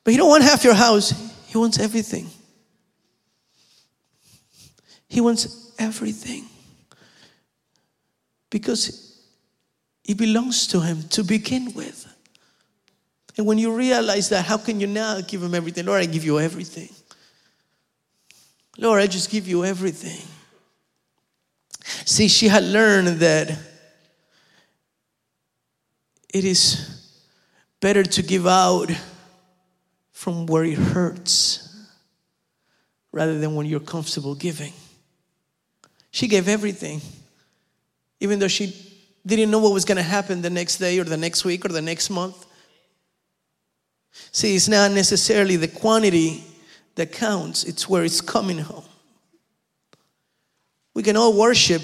but 0.03 0.11
he 0.11 0.17
don't 0.17 0.29
want 0.29 0.43
half 0.43 0.63
your 0.63 0.75
house. 0.75 1.13
He 1.47 1.57
wants 1.57 1.79
everything. 1.79 2.29
He 5.07 5.21
wants 5.21 5.73
everything 5.79 6.45
because 8.49 9.07
it 10.03 10.17
belongs 10.17 10.67
to 10.67 10.79
Him 10.79 11.03
to 11.09 11.23
begin 11.23 11.73
with. 11.73 12.05
And 13.37 13.45
when 13.45 13.59
you 13.59 13.73
realize 13.73 14.29
that, 14.29 14.45
how 14.45 14.57
can 14.57 14.79
you 14.79 14.87
now 14.87 15.21
give 15.21 15.43
Him 15.43 15.53
everything? 15.53 15.85
Lord, 15.85 16.01
I 16.01 16.05
give 16.05 16.25
you 16.25 16.39
everything. 16.39 16.89
Lord, 18.79 19.01
I 19.01 19.07
just 19.07 19.29
give 19.29 19.47
you 19.47 19.63
everything. 19.63 20.25
See, 22.05 22.27
she 22.27 22.47
had 22.47 22.63
learned 22.63 23.19
that 23.19 23.57
it 26.33 26.43
is 26.43 27.13
better 27.79 28.03
to 28.03 28.23
give 28.23 28.47
out 28.47 28.91
from 30.11 30.47
where 30.47 30.63
it 30.63 30.77
hurts 30.77 31.63
rather 33.11 33.37
than 33.37 33.55
when 33.55 33.67
you're 33.67 33.79
comfortable 33.79 34.33
giving. 34.33 34.73
She 36.09 36.27
gave 36.27 36.47
everything, 36.47 37.01
even 38.19 38.39
though 38.39 38.47
she 38.47 38.75
didn't 39.25 39.51
know 39.51 39.59
what 39.59 39.73
was 39.73 39.85
going 39.85 39.97
to 39.97 40.03
happen 40.03 40.41
the 40.41 40.49
next 40.49 40.77
day 40.77 40.97
or 40.97 41.03
the 41.03 41.17
next 41.17 41.45
week 41.45 41.63
or 41.65 41.67
the 41.67 41.81
next 41.81 42.09
month. 42.09 42.46
See, 44.31 44.55
it's 44.55 44.67
not 44.67 44.91
necessarily 44.91 45.55
the 45.55 45.67
quantity 45.67 46.43
that 46.95 47.11
counts, 47.11 47.63
it's 47.63 47.87
where 47.87 48.03
it's 48.03 48.21
coming 48.21 48.59
home. 48.59 48.85
We 50.93 51.03
can 51.03 51.15
all 51.15 51.37
worship, 51.37 51.83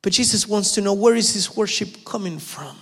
but 0.00 0.12
Jesus 0.12 0.48
wants 0.48 0.72
to 0.72 0.80
know 0.80 0.94
where 0.94 1.14
is 1.14 1.34
this 1.34 1.54
worship 1.54 2.04
coming 2.04 2.38
from? 2.38 2.76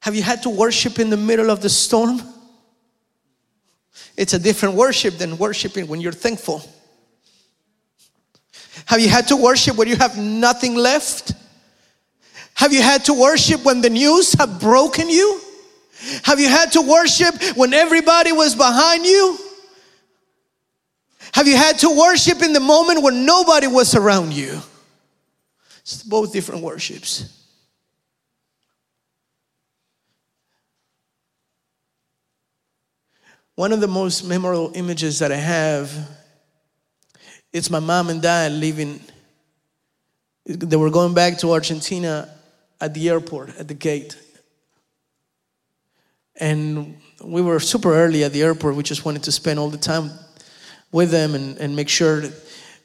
Have 0.00 0.14
you 0.14 0.22
had 0.22 0.42
to 0.44 0.50
worship 0.50 0.98
in 0.98 1.10
the 1.10 1.16
middle 1.16 1.50
of 1.50 1.60
the 1.60 1.68
storm? 1.68 2.20
It's 4.16 4.32
a 4.32 4.38
different 4.38 4.74
worship 4.74 5.18
than 5.18 5.36
worshiping 5.36 5.86
when 5.86 6.00
you're 6.00 6.12
thankful. 6.12 6.62
Have 8.86 9.00
you 9.00 9.08
had 9.08 9.28
to 9.28 9.36
worship 9.36 9.76
when 9.76 9.88
you 9.88 9.96
have 9.96 10.16
nothing 10.18 10.74
left? 10.74 11.32
Have 12.54 12.72
you 12.72 12.82
had 12.82 13.04
to 13.04 13.14
worship 13.14 13.64
when 13.64 13.80
the 13.80 13.90
news 13.90 14.32
have 14.34 14.60
broken 14.60 15.08
you? 15.08 15.40
Have 16.24 16.40
you 16.40 16.48
had 16.48 16.72
to 16.72 16.82
worship 16.82 17.34
when 17.56 17.74
everybody 17.74 18.32
was 18.32 18.54
behind 18.54 19.04
you? 19.04 19.38
Have 21.32 21.46
you 21.46 21.56
had 21.56 21.78
to 21.80 21.90
worship 21.96 22.42
in 22.42 22.52
the 22.52 22.60
moment 22.60 23.02
when 23.02 23.24
nobody 23.24 23.66
was 23.66 23.94
around 23.94 24.32
you? 24.32 24.60
It's 25.80 26.02
both 26.02 26.32
different 26.32 26.62
worships. 26.62 27.36
One 33.54 33.72
of 33.72 33.80
the 33.80 33.88
most 33.88 34.24
memorable 34.24 34.72
images 34.74 35.18
that 35.18 35.30
I 35.30 35.36
have 35.36 35.92
it's 37.52 37.68
my 37.70 37.80
mom 37.80 38.10
and 38.10 38.22
dad 38.22 38.52
leaving. 38.52 39.00
They 40.46 40.76
were 40.76 40.90
going 40.90 41.14
back 41.14 41.38
to 41.38 41.52
Argentina 41.52 42.28
at 42.80 42.94
the 42.94 43.08
airport, 43.08 43.56
at 43.58 43.68
the 43.68 43.74
gate. 43.74 44.16
And 46.40 46.96
we 47.22 47.42
were 47.42 47.60
super 47.60 47.94
early 47.94 48.24
at 48.24 48.32
the 48.32 48.42
airport. 48.42 48.74
We 48.74 48.82
just 48.82 49.04
wanted 49.04 49.22
to 49.24 49.32
spend 49.32 49.58
all 49.58 49.68
the 49.68 49.78
time 49.78 50.10
with 50.90 51.10
them 51.10 51.34
and, 51.34 51.58
and 51.58 51.76
make 51.76 51.88
sure. 51.88 52.20
That, 52.20 52.32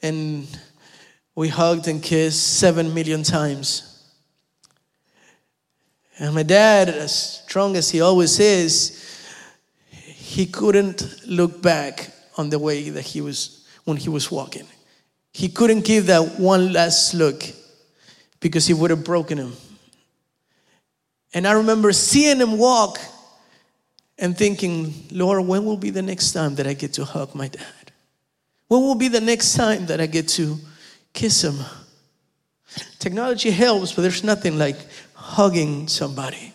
and 0.03 0.47
we 1.35 1.47
hugged 1.47 1.87
and 1.87 2.03
kissed 2.03 2.59
seven 2.59 2.93
million 2.93 3.23
times. 3.23 3.91
And 6.19 6.35
my 6.35 6.43
dad, 6.43 6.89
as 6.89 7.41
strong 7.43 7.75
as 7.75 7.89
he 7.89 8.01
always 8.01 8.39
is, 8.39 9.01
he 9.89 10.45
couldn't 10.45 11.25
look 11.25 11.61
back 11.61 12.11
on 12.37 12.49
the 12.49 12.59
way 12.59 12.89
that 12.89 13.01
he 13.01 13.21
was 13.21 13.65
when 13.85 13.97
he 13.97 14.09
was 14.09 14.31
walking. 14.31 14.65
He 15.31 15.49
couldn't 15.49 15.85
give 15.85 16.07
that 16.07 16.39
one 16.39 16.73
last 16.73 17.13
look 17.13 17.43
because 18.39 18.65
he 18.67 18.73
would 18.73 18.89
have 18.91 19.03
broken 19.03 19.37
him. 19.37 19.53
And 21.33 21.45
I 21.45 21.53
remember 21.53 21.91
seeing 21.91 22.37
him 22.37 22.57
walk 22.57 22.99
and 24.17 24.37
thinking, 24.37 24.93
Lord, 25.11 25.45
when 25.45 25.65
will 25.65 25.77
be 25.77 25.89
the 25.89 26.01
next 26.01 26.31
time 26.31 26.55
that 26.55 26.67
I 26.67 26.73
get 26.73 26.93
to 26.93 27.05
hug 27.05 27.35
my 27.35 27.47
dad? 27.47 27.91
When 28.67 28.81
will 28.81 28.95
be 28.95 29.07
the 29.07 29.21
next 29.21 29.53
time 29.53 29.85
that 29.87 30.01
I 30.01 30.05
get 30.05 30.27
to 30.29 30.57
kiss 31.13 31.43
him? 31.43 31.59
Technology 32.99 33.51
helps, 33.51 33.93
but 33.93 34.01
there's 34.01 34.23
nothing 34.23 34.57
like 34.57 34.77
hugging 35.13 35.87
somebody. 35.87 36.53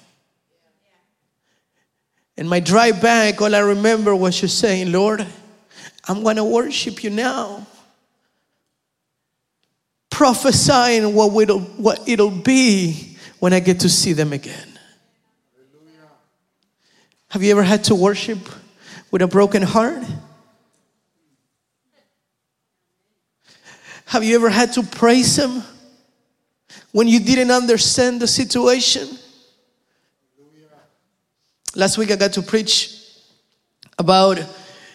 In 2.37 2.49
my 2.49 2.61
drive 2.61 3.03
back, 3.03 3.41
all 3.43 3.55
I 3.55 3.61
remember 3.61 4.17
was 4.17 4.41
just 4.41 4.59
saying, 4.59 4.93
Lord, 4.93 5.27
I'm 6.09 6.23
going 6.23 6.37
to 6.37 6.45
worship 6.45 7.05
you 7.05 7.11
now. 7.11 7.67
Prophesying 10.09 11.15
what 11.15 11.35
it'll, 11.43 11.61
what 11.61 12.09
it'll 12.09 12.31
be 12.31 13.19
when 13.39 13.53
I 13.53 13.61
get 13.61 13.81
to 13.81 13.89
see 13.89 14.13
them 14.13 14.33
again. 14.33 14.70
Have 17.31 17.45
you 17.45 17.53
ever 17.53 17.63
had 17.63 17.85
to 17.85 17.95
worship 17.95 18.39
with 19.13 19.23
a 19.23 19.29
broken 19.29 19.63
heart? 19.63 20.03
Have 24.07 24.25
you 24.25 24.35
ever 24.35 24.49
had 24.49 24.73
to 24.73 24.83
praise 24.83 25.39
Him 25.39 25.63
when 26.91 27.07
you 27.07 27.21
didn't 27.21 27.53
understand 27.53 28.21
the 28.21 28.27
situation? 28.27 29.09
Last 31.77 31.99
week 31.99 32.11
I 32.11 32.17
got 32.17 32.33
to 32.33 32.43
preach 32.43 32.99
about 33.97 34.45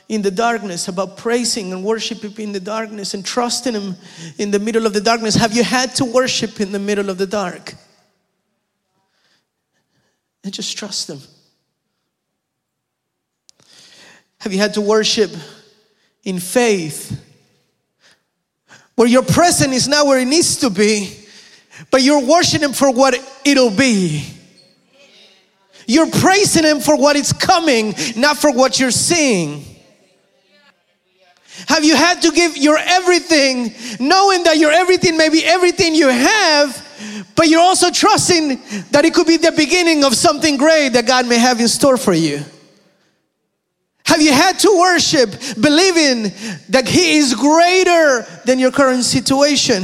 in 0.09 0.21
the 0.21 0.29
darkness, 0.29 0.89
about 0.89 1.15
praising 1.15 1.71
and 1.71 1.85
worshiping 1.85 2.33
in 2.37 2.51
the 2.51 2.59
darkness 2.59 3.13
and 3.13 3.23
trusting 3.23 3.73
Him 3.73 3.95
in 4.37 4.51
the 4.51 4.59
middle 4.59 4.85
of 4.85 4.91
the 4.91 4.99
darkness. 4.99 5.35
Have 5.35 5.53
you 5.53 5.63
had 5.63 5.95
to 5.95 6.03
worship 6.03 6.59
in 6.59 6.73
the 6.73 6.79
middle 6.79 7.09
of 7.09 7.17
the 7.17 7.27
dark? 7.27 7.75
And 10.43 10.53
just 10.53 10.77
trust 10.77 11.09
Him. 11.09 11.19
Have 14.45 14.53
you 14.53 14.59
had 14.59 14.75
to 14.75 14.81
worship 14.81 15.31
in 16.23 16.39
faith? 16.39 17.19
Where 18.93 19.07
your 19.07 19.23
present 19.23 19.73
is 19.73 19.87
not 19.87 20.05
where 20.05 20.19
it 20.19 20.25
needs 20.25 20.57
to 20.57 20.69
be, 20.69 21.17
but 21.89 22.03
you're 22.03 22.23
worshiping 22.23 22.69
Him 22.69 22.73
for 22.73 22.91
what 22.91 23.15
it'll 23.43 23.71
be. 23.71 24.23
You're 25.87 26.11
praising 26.11 26.63
Him 26.63 26.79
for 26.79 26.95
what 26.95 27.15
is 27.15 27.33
coming, 27.33 27.95
not 28.15 28.37
for 28.37 28.51
what 28.51 28.79
you're 28.79 28.91
seeing. 28.91 29.65
Have 31.67 31.83
you 31.83 31.95
had 31.95 32.21
to 32.21 32.29
give 32.29 32.55
your 32.55 32.77
everything, 32.77 33.73
knowing 33.99 34.43
that 34.43 34.57
your 34.57 34.71
everything 34.71 35.17
may 35.17 35.29
be 35.29 35.43
everything 35.43 35.95
you 35.95 36.09
have, 36.09 37.25
but 37.35 37.47
you're 37.47 37.61
also 37.61 37.89
trusting 37.89 38.61
that 38.91 39.05
it 39.05 39.15
could 39.15 39.25
be 39.25 39.37
the 39.37 39.53
beginning 39.53 40.03
of 40.03 40.13
something 40.13 40.55
great 40.55 40.89
that 40.89 41.07
God 41.07 41.27
may 41.27 41.39
have 41.39 41.59
in 41.59 41.67
store 41.67 41.97
for 41.97 42.13
you? 42.13 42.45
Have 44.05 44.21
you 44.21 44.31
had 44.31 44.59
to 44.59 44.77
worship 44.77 45.31
believing 45.59 46.31
that 46.69 46.87
He 46.87 47.17
is 47.17 47.33
greater 47.33 48.25
than 48.45 48.59
your 48.59 48.71
current 48.71 49.03
situation? 49.03 49.83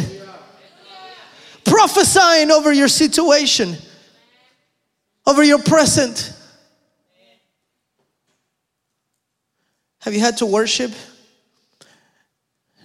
Prophesying 1.65 2.51
over 2.51 2.71
your 2.71 2.87
situation, 2.87 3.75
over 5.25 5.43
your 5.43 5.59
present. 5.59 6.33
Have 10.01 10.13
you 10.13 10.19
had 10.19 10.37
to 10.37 10.45
worship? 10.45 10.91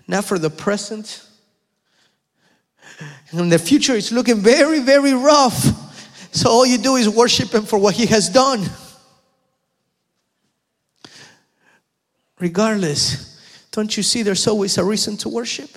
Not 0.09 0.25
for 0.25 0.39
the 0.39 0.51
present. 0.51 1.23
And 3.31 3.53
the 3.53 3.59
future 3.59 3.95
is 3.95 4.11
looking 4.11 4.41
very, 4.41 4.81
very 4.81 5.13
rough. 5.13 5.55
So 6.33 6.51
all 6.51 6.67
you 6.67 6.79
do 6.79 6.97
is 6.97 7.09
worship 7.09 7.53
Him 7.53 7.65
for 7.65 7.79
what 7.79 7.95
He 7.95 8.07
has 8.07 8.31
done. 8.31 8.65
Regardless, 12.39 13.39
don't 13.71 13.97
you 13.97 14.03
see 14.03 14.23
there's 14.23 14.47
always 14.47 14.77
a 14.79 14.85
reason 14.85 15.17
to 15.19 15.29
worship? 15.29 15.71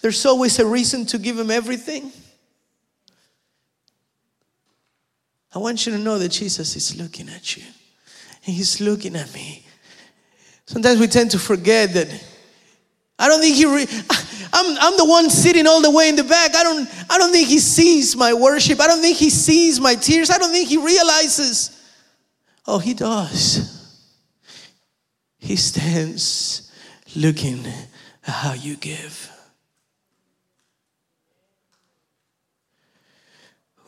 There's 0.00 0.24
always 0.26 0.58
a 0.58 0.66
reason 0.66 1.06
to 1.06 1.18
give 1.18 1.38
Him 1.38 1.50
everything. 1.50 2.12
I 5.54 5.58
want 5.58 5.86
you 5.86 5.92
to 5.92 5.98
know 5.98 6.18
that 6.18 6.30
Jesus 6.30 6.74
is 6.76 7.00
looking 7.00 7.28
at 7.28 7.56
you, 7.56 7.62
and 8.44 8.54
He's 8.54 8.80
looking 8.80 9.16
at 9.16 9.32
me. 9.32 9.64
Sometimes 10.66 10.98
we 10.98 11.06
tend 11.06 11.30
to 11.32 11.38
forget 11.38 11.92
that. 11.94 12.08
I 13.18 13.28
don't 13.28 13.40
think 13.40 13.54
he. 13.54 13.66
Re- 13.66 13.86
I'm, 14.52 14.76
I'm 14.80 14.96
the 14.96 15.04
one 15.04 15.30
sitting 15.30 15.66
all 15.66 15.80
the 15.80 15.90
way 15.90 16.08
in 16.08 16.16
the 16.16 16.24
back. 16.24 16.54
I 16.54 16.62
don't. 16.62 16.88
I 17.10 17.18
don't 17.18 17.32
think 17.32 17.48
he 17.48 17.58
sees 17.58 18.16
my 18.16 18.34
worship. 18.34 18.80
I 18.80 18.86
don't 18.86 19.00
think 19.00 19.16
he 19.16 19.30
sees 19.30 19.80
my 19.80 19.94
tears. 19.94 20.30
I 20.30 20.38
don't 20.38 20.50
think 20.50 20.68
he 20.68 20.78
realizes. 20.78 21.80
Oh, 22.66 22.78
he 22.78 22.94
does. 22.94 23.73
He 25.44 25.56
stands 25.56 26.72
looking 27.14 27.66
at 27.66 28.32
how 28.32 28.54
you 28.54 28.76
give. 28.76 29.30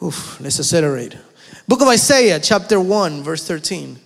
Oof, 0.03 0.39
let's 0.39 0.61
accelerate. 0.61 1.17
Book 1.67 1.81
of 1.81 1.89
Isaiah, 1.89 2.39
chapter 2.41 2.79
1, 2.79 3.23
verse 3.23 3.49
13. 3.49 3.99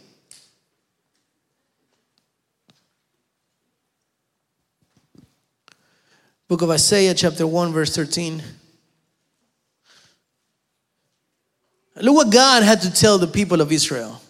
Book 6.47 6.63
of 6.63 6.71
Isaiah, 6.71 7.15
chapter 7.15 7.49
1, 7.49 7.73
verse 7.73 7.97
13. 7.97 8.45
Look 11.97 12.15
what 12.15 12.31
God 12.33 12.63
had 12.63 12.81
to 12.83 12.93
tell 12.93 13.19
the 13.19 13.27
people 13.27 13.61
of 13.61 13.73
Israel. 13.73 14.21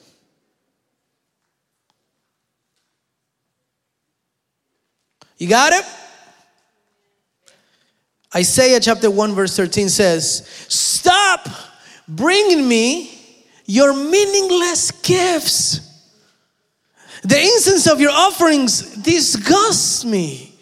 You 5.40 5.48
got 5.48 5.72
it? 5.72 5.84
Isaiah 8.36 8.78
chapter 8.78 9.10
1, 9.10 9.34
verse 9.34 9.56
13 9.56 9.88
says, 9.88 10.46
Stop 10.68 11.48
bringing 12.06 12.68
me 12.68 13.46
your 13.64 13.94
meaningless 13.94 14.90
gifts. 14.90 15.80
The 17.22 17.40
incense 17.40 17.90
of 17.90 18.00
your 18.00 18.10
offerings 18.10 18.96
disgusts 18.96 20.04
me. 20.04 20.58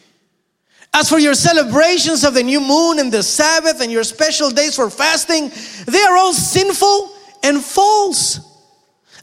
As 0.95 1.09
for 1.09 1.19
your 1.19 1.35
celebrations 1.35 2.23
of 2.23 2.35
the 2.35 2.45
new 2.45 2.61
moon 2.61 3.01
and 3.01 3.13
the 3.13 3.25
Sabbath 3.25 3.81
and 3.81 3.91
your 3.91 4.05
special 4.05 4.49
days 4.49 4.77
for 4.77 4.91
fasting, 4.91 5.51
they 5.87 6.03
are 6.03 6.17
all 6.17 6.33
sinful 6.33 7.17
and 7.43 7.63
false. 7.63 8.39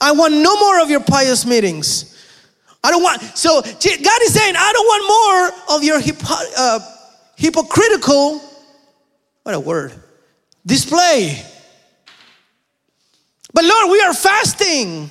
I 0.02 0.12
want 0.12 0.34
no 0.34 0.60
more 0.60 0.82
of 0.82 0.90
your 0.90 1.00
pious 1.00 1.46
meetings. 1.46 2.15
I 2.86 2.92
don't 2.92 3.02
want, 3.02 3.20
so 3.36 3.64
God 3.64 4.22
is 4.22 4.34
saying, 4.34 4.54
I 4.56 4.72
don't 4.72 4.86
want 4.86 5.58
more 5.68 5.76
of 5.78 5.84
your 5.84 6.00
hypo, 6.00 6.36
uh, 6.56 6.80
hypocritical, 7.36 8.40
what 9.42 9.56
a 9.56 9.60
word, 9.60 9.92
display. 10.64 11.44
But 13.52 13.64
Lord, 13.64 13.90
we 13.90 14.02
are 14.02 14.14
fasting. 14.14 15.10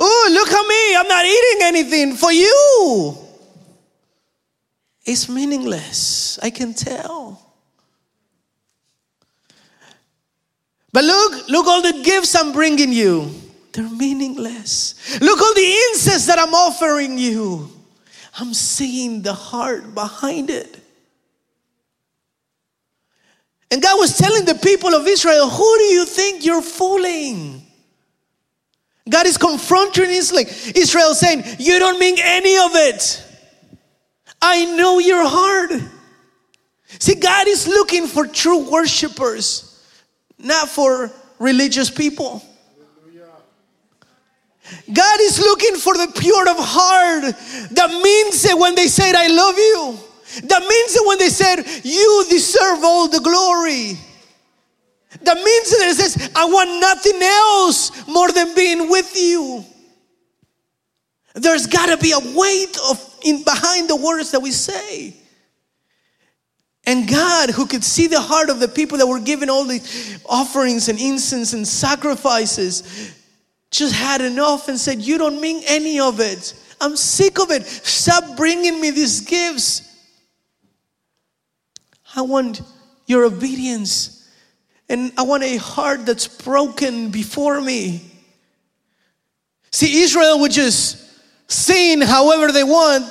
Oh, 0.00 0.28
look 0.32 0.48
at 0.48 0.66
me, 0.66 0.96
I'm 0.96 1.06
not 1.06 1.24
eating 1.24 1.62
anything 1.62 2.16
for 2.16 2.32
you. 2.32 3.16
It's 5.04 5.28
meaningless, 5.28 6.40
I 6.42 6.50
can 6.50 6.74
tell. 6.74 7.40
But 10.92 11.04
look, 11.04 11.48
look 11.48 11.68
all 11.68 11.82
the 11.82 12.02
gifts 12.02 12.34
I'm 12.34 12.52
bringing 12.52 12.92
you. 12.92 13.30
They're 13.76 13.90
meaningless. 13.90 15.20
Look 15.20 15.38
all 15.38 15.52
the 15.52 15.76
incense 15.90 16.26
that 16.28 16.38
I'm 16.38 16.54
offering 16.54 17.18
you. 17.18 17.70
I'm 18.38 18.54
seeing 18.54 19.20
the 19.20 19.34
heart 19.34 19.94
behind 19.94 20.48
it. 20.48 20.80
And 23.70 23.82
God 23.82 23.98
was 23.98 24.16
telling 24.16 24.46
the 24.46 24.54
people 24.54 24.94
of 24.94 25.06
Israel, 25.06 25.50
Who 25.50 25.78
do 25.78 25.84
you 25.84 26.06
think 26.06 26.42
you're 26.42 26.62
fooling? 26.62 27.66
God 29.06 29.26
is 29.26 29.36
confronting 29.36 30.08
Israel 30.08 31.14
saying, 31.14 31.44
You 31.58 31.78
don't 31.78 31.98
mean 31.98 32.16
any 32.18 32.56
of 32.56 32.70
it. 32.76 33.22
I 34.40 34.64
know 34.74 35.00
your 35.00 35.28
heart. 35.28 35.82
See, 36.98 37.16
God 37.16 37.46
is 37.46 37.68
looking 37.68 38.06
for 38.06 38.26
true 38.26 38.70
worshipers, 38.70 39.84
not 40.38 40.70
for 40.70 41.12
religious 41.38 41.90
people. 41.90 42.42
God 44.92 45.20
is 45.20 45.38
looking 45.38 45.76
for 45.76 45.94
the 45.94 46.12
pure 46.18 46.48
of 46.48 46.56
heart 46.58 47.34
that 47.72 47.90
means 47.90 48.42
that 48.42 48.58
when 48.58 48.74
they 48.74 48.86
said, 48.88 49.14
I 49.14 49.28
love 49.28 49.56
you. 49.56 49.98
That 50.48 50.60
means 50.60 50.94
that 50.94 51.04
when 51.06 51.18
they 51.18 51.28
said, 51.28 51.64
You 51.84 52.24
deserve 52.28 52.82
all 52.82 53.08
the 53.08 53.20
glory. 53.20 53.98
That 55.22 55.36
means 55.36 55.70
that 55.70 55.88
it 55.88 55.96
says, 55.96 56.30
I 56.34 56.44
want 56.44 56.80
nothing 56.80 57.22
else 57.22 58.06
more 58.06 58.30
than 58.32 58.54
being 58.54 58.90
with 58.90 59.16
you. 59.16 59.64
There's 61.34 61.66
got 61.66 61.86
to 61.86 61.96
be 61.96 62.12
a 62.12 62.36
weight 62.36 62.78
of 62.88 63.18
in 63.22 63.42
behind 63.42 63.88
the 63.88 63.96
words 63.96 64.30
that 64.32 64.40
we 64.40 64.50
say. 64.50 65.14
And 66.86 67.08
God, 67.08 67.50
who 67.50 67.66
could 67.66 67.82
see 67.82 68.06
the 68.06 68.20
heart 68.20 68.48
of 68.48 68.60
the 68.60 68.68
people 68.68 68.98
that 68.98 69.06
were 69.06 69.20
giving 69.20 69.50
all 69.50 69.64
the 69.64 69.80
offerings 70.24 70.88
and 70.88 71.00
incense 71.00 71.52
and 71.52 71.66
sacrifices, 71.66 73.12
just 73.78 73.94
had 73.94 74.20
enough 74.20 74.68
and 74.68 74.78
said, 74.78 75.00
You 75.00 75.18
don't 75.18 75.40
mean 75.40 75.62
any 75.66 76.00
of 76.00 76.20
it. 76.20 76.54
I'm 76.80 76.96
sick 76.96 77.38
of 77.38 77.50
it. 77.50 77.64
Stop 77.64 78.36
bringing 78.36 78.80
me 78.80 78.90
these 78.90 79.20
gifts. 79.22 79.82
I 82.14 82.22
want 82.22 82.62
your 83.06 83.24
obedience. 83.24 84.28
And 84.88 85.12
I 85.18 85.22
want 85.22 85.42
a 85.42 85.56
heart 85.56 86.06
that's 86.06 86.28
broken 86.28 87.10
before 87.10 87.60
me. 87.60 88.02
See, 89.72 90.02
Israel 90.02 90.40
would 90.40 90.52
just 90.52 91.02
sing 91.50 92.00
however 92.00 92.52
they 92.52 92.64
want, 92.64 93.04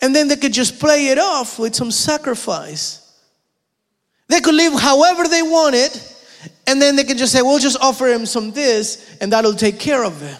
and 0.00 0.14
then 0.14 0.28
they 0.28 0.36
could 0.36 0.52
just 0.52 0.80
play 0.80 1.08
it 1.08 1.18
off 1.18 1.58
with 1.58 1.74
some 1.74 1.90
sacrifice. 1.90 2.98
They 4.28 4.40
could 4.40 4.54
live 4.54 4.72
however 4.72 5.28
they 5.28 5.42
wanted, 5.42 5.90
and 6.66 6.80
then 6.80 6.96
they 6.96 7.04
can 7.04 7.18
just 7.18 7.32
say, 7.32 7.42
We'll 7.42 7.58
just 7.58 7.80
offer 7.80 8.06
him 8.06 8.26
some 8.26 8.52
this, 8.52 9.16
and 9.20 9.32
that'll 9.32 9.54
take 9.54 9.78
care 9.78 10.04
of 10.04 10.22
it. 10.22 10.38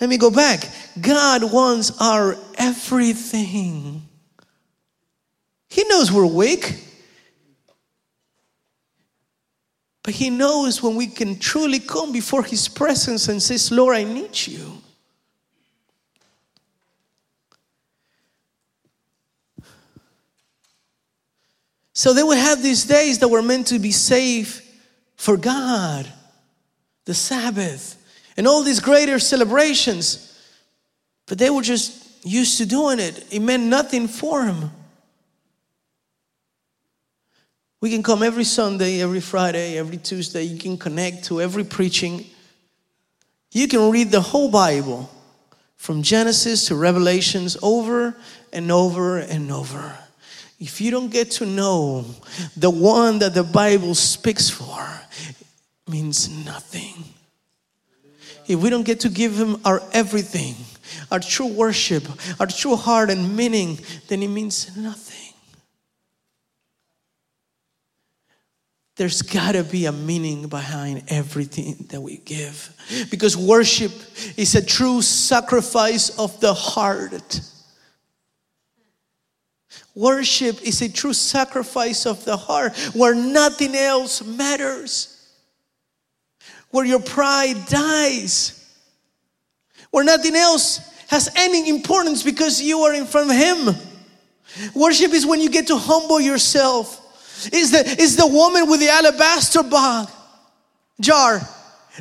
Let 0.00 0.08
me 0.08 0.16
go 0.16 0.30
back. 0.30 0.66
God 1.00 1.52
wants 1.52 2.00
our 2.00 2.36
everything. 2.56 4.08
He 5.68 5.84
knows 5.84 6.10
we're 6.10 6.26
weak. 6.26 6.86
But 10.02 10.14
He 10.14 10.30
knows 10.30 10.82
when 10.82 10.96
we 10.96 11.06
can 11.06 11.38
truly 11.38 11.78
come 11.78 12.12
before 12.12 12.42
His 12.42 12.68
presence 12.68 13.28
and 13.28 13.42
says, 13.42 13.70
Lord, 13.70 13.96
I 13.96 14.04
need 14.04 14.46
you. 14.46 14.80
So 22.00 22.14
they 22.14 22.22
would 22.22 22.38
have 22.38 22.62
these 22.62 22.84
days 22.84 23.18
that 23.18 23.28
were 23.28 23.42
meant 23.42 23.66
to 23.66 23.78
be 23.78 23.92
safe 23.92 24.66
for 25.16 25.36
God, 25.36 26.10
the 27.04 27.12
Sabbath, 27.12 28.02
and 28.38 28.48
all 28.48 28.62
these 28.62 28.80
greater 28.80 29.18
celebrations. 29.18 30.34
But 31.26 31.36
they 31.36 31.50
were 31.50 31.60
just 31.60 32.24
used 32.24 32.56
to 32.56 32.64
doing 32.64 33.00
it. 33.00 33.26
It 33.30 33.40
meant 33.40 33.64
nothing 33.64 34.08
for 34.08 34.46
them. 34.46 34.70
We 37.82 37.90
can 37.90 38.02
come 38.02 38.22
every 38.22 38.44
Sunday, 38.44 39.02
every 39.02 39.20
Friday, 39.20 39.76
every 39.76 39.98
Tuesday. 39.98 40.44
You 40.44 40.58
can 40.58 40.78
connect 40.78 41.24
to 41.24 41.42
every 41.42 41.64
preaching. 41.64 42.24
You 43.52 43.68
can 43.68 43.90
read 43.90 44.10
the 44.10 44.22
whole 44.22 44.50
Bible 44.50 45.10
from 45.76 46.02
Genesis 46.02 46.68
to 46.68 46.76
Revelations 46.76 47.58
over 47.62 48.16
and 48.54 48.72
over 48.72 49.18
and 49.18 49.52
over. 49.52 49.98
If 50.60 50.80
you 50.80 50.90
don't 50.90 51.10
get 51.10 51.30
to 51.32 51.46
know 51.46 52.04
the 52.56 52.70
one 52.70 53.18
that 53.20 53.34
the 53.34 53.42
Bible 53.42 53.94
speaks 53.94 54.50
for, 54.50 54.86
means 55.88 56.28
nothing. 56.44 57.02
If 58.46 58.60
we 58.60 58.68
don't 58.68 58.84
get 58.84 59.00
to 59.00 59.08
give 59.08 59.36
him 59.36 59.60
our 59.64 59.82
everything, 59.92 60.54
our 61.10 61.18
true 61.18 61.46
worship, 61.46 62.04
our 62.38 62.46
true 62.46 62.76
heart 62.76 63.10
and 63.10 63.36
meaning, 63.36 63.78
then 64.08 64.22
it 64.22 64.28
means 64.28 64.76
nothing. 64.76 65.20
there's 69.00 69.22
got 69.22 69.52
to 69.52 69.64
be 69.64 69.86
a 69.86 69.92
meaning 69.92 70.46
behind 70.46 71.02
everything 71.08 71.86
that 71.88 72.02
we 72.02 72.18
give. 72.18 72.76
Because 73.10 73.34
worship 73.34 73.92
is 74.36 74.54
a 74.54 74.62
true 74.62 75.00
sacrifice 75.00 76.18
of 76.18 76.38
the 76.40 76.52
heart. 76.52 77.40
Worship 79.94 80.62
is 80.62 80.82
a 80.82 80.88
true 80.90 81.12
sacrifice 81.12 82.06
of 82.06 82.24
the 82.24 82.36
heart 82.36 82.76
where 82.94 83.14
nothing 83.14 83.74
else 83.74 84.24
matters, 84.24 85.32
where 86.70 86.84
your 86.84 87.00
pride 87.00 87.66
dies, 87.66 88.56
where 89.90 90.04
nothing 90.04 90.36
else 90.36 90.78
has 91.08 91.28
any 91.36 91.68
importance 91.68 92.22
because 92.22 92.62
you 92.62 92.80
are 92.80 92.94
in 92.94 93.06
front 93.06 93.30
of 93.30 93.36
Him. 93.36 93.74
Worship 94.74 95.12
is 95.12 95.26
when 95.26 95.40
you 95.40 95.50
get 95.50 95.66
to 95.68 95.76
humble 95.76 96.20
yourself 96.20 97.00
is 97.52 97.70
the, 97.70 97.80
is 98.00 98.16
the 98.16 98.26
woman 98.26 98.68
with 98.68 98.80
the 98.80 98.88
alabaster 98.88 99.62
box, 99.62 100.12
jar 101.00 101.40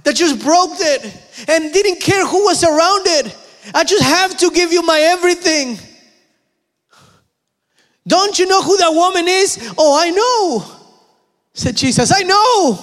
that 0.04 0.16
just 0.16 0.44
broke 0.44 0.72
it 0.76 1.04
and 1.48 1.74
didn't 1.74 2.02
care 2.02 2.26
who 2.26 2.44
was 2.44 2.64
around 2.64 3.08
it. 3.08 3.36
I 3.74 3.84
just 3.84 4.04
have 4.04 4.38
to 4.38 4.52
give 4.52 4.72
you 4.72 4.82
my 4.84 5.00
everything. 5.00 5.78
Don't 8.10 8.40
you 8.40 8.48
know 8.48 8.64
who 8.64 8.76
that 8.78 8.90
woman 8.90 9.28
is? 9.28 9.72
Oh, 9.78 9.96
I 10.02 10.10
know, 10.10 10.66
said 11.54 11.78
Jesus. 11.78 12.12
I 12.12 12.24
know. 12.24 12.80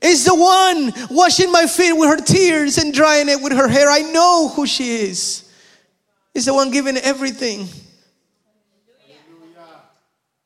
It's 0.00 0.24
the 0.24 0.34
one 0.34 0.92
washing 1.14 1.52
my 1.52 1.66
feet 1.66 1.92
with 1.92 2.08
her 2.08 2.24
tears 2.24 2.78
and 2.78 2.94
drying 2.94 3.28
it 3.28 3.42
with 3.42 3.52
her 3.52 3.68
hair. 3.68 3.90
I 3.90 4.00
know 4.00 4.48
who 4.48 4.66
she 4.66 4.96
is. 4.96 5.52
It's 6.34 6.46
the 6.46 6.54
one 6.54 6.70
giving 6.70 6.96
everything. 6.96 7.68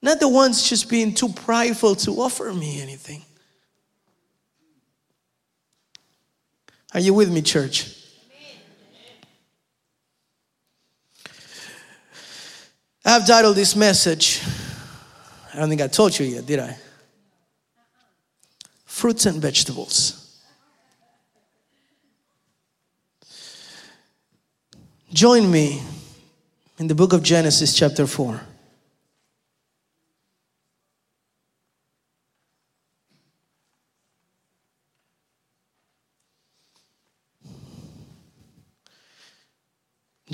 Not 0.03 0.19
the 0.19 0.29
ones 0.29 0.69
just 0.69 0.91
being 0.91 1.15
too 1.15 1.29
prideful 1.29 1.95
to 1.95 2.11
offer 2.21 2.53
me 2.53 2.83
anything. 2.83 3.23
Are 6.93 7.01
you 7.01 7.15
with 7.15 7.33
me, 7.33 7.41
church? 7.41 8.04
I've 13.05 13.27
titled 13.27 13.57
this 13.57 13.77
message, 13.77 14.41
I 15.53 15.59
don't 15.59 15.69
think 15.69 15.83
I 15.83 15.89
told 15.89 16.19
you 16.19 16.25
yet, 16.25 16.47
did 16.47 16.59
I? 16.59 16.77
Fruits 18.87 19.27
and 19.27 19.43
vegetables. 19.43 20.41
Join 25.13 25.51
me 25.51 25.83
in 26.79 26.89
the 26.89 26.95
book 26.95 27.13
of 27.13 27.23
Genesis, 27.23 27.75
chapter 27.75 28.07
4. 28.07 28.41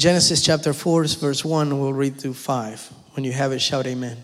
Genesis 0.01 0.41
chapter 0.41 0.73
4, 0.73 1.05
verse 1.05 1.45
1, 1.45 1.79
we'll 1.79 1.93
read 1.93 2.19
through 2.19 2.33
5. 2.33 2.91
When 3.13 3.23
you 3.23 3.33
have 3.33 3.53
it, 3.53 3.59
shout 3.59 3.87
amen. 3.87 4.17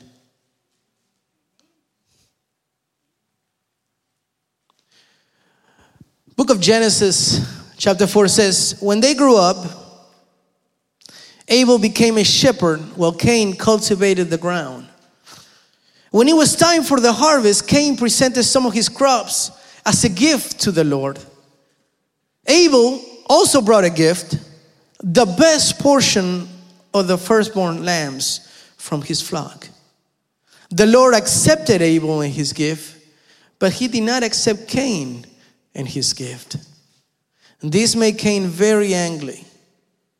Book 6.35 6.49
of 6.49 6.63
Genesis, 6.63 7.75
chapter 7.77 8.07
4 8.07 8.29
says, 8.29 8.79
When 8.81 9.01
they 9.01 9.13
grew 9.13 9.37
up, 9.37 9.67
Abel 11.47 11.79
became 11.79 12.17
a 12.17 12.25
shepherd 12.25 12.81
while 12.97 13.13
Cain 13.13 13.55
cultivated 13.55 14.31
the 14.31 14.39
ground. 14.39 14.89
When 16.11 16.27
it 16.27 16.37
was 16.37 16.57
time 16.57 16.85
for 16.85 17.01
the 17.01 17.13
harvest, 17.13 17.69
Cain 17.69 17.99
presented 17.99 18.45
some 18.45 18.65
of 18.65 18.73
his 18.73 18.89
crops 18.89 19.51
as 19.85 20.03
a 20.05 20.09
gift 20.09 20.59
to 20.61 20.73
the 20.73 20.85
Lord. 20.85 21.19
Abel 22.47 23.05
also 23.27 23.61
brought 23.61 23.85
a 23.85 23.91
gift 23.91 24.39
the 25.01 25.27
best 25.27 25.79
portion 25.79 26.49
of 26.95 27.09
the 27.09 27.19
firstborn 27.19 27.85
lambs 27.85 28.49
from 28.77 29.03
his 29.03 29.21
flock. 29.21 29.69
The 30.71 30.87
Lord 30.87 31.15
accepted 31.15 31.83
Abel 31.83 32.23
and 32.23 32.33
his 32.33 32.53
gift, 32.53 32.97
but 33.59 33.73
he 33.73 33.89
did 33.89 34.03
not 34.03 34.23
accept 34.23 34.69
Cain 34.69 35.27
and 35.75 35.87
his 35.87 36.13
gift. 36.13 36.57
And 37.61 37.73
this 37.73 37.95
made 37.95 38.19
Cain 38.19 38.47
very 38.47 38.95
angry, 38.95 39.45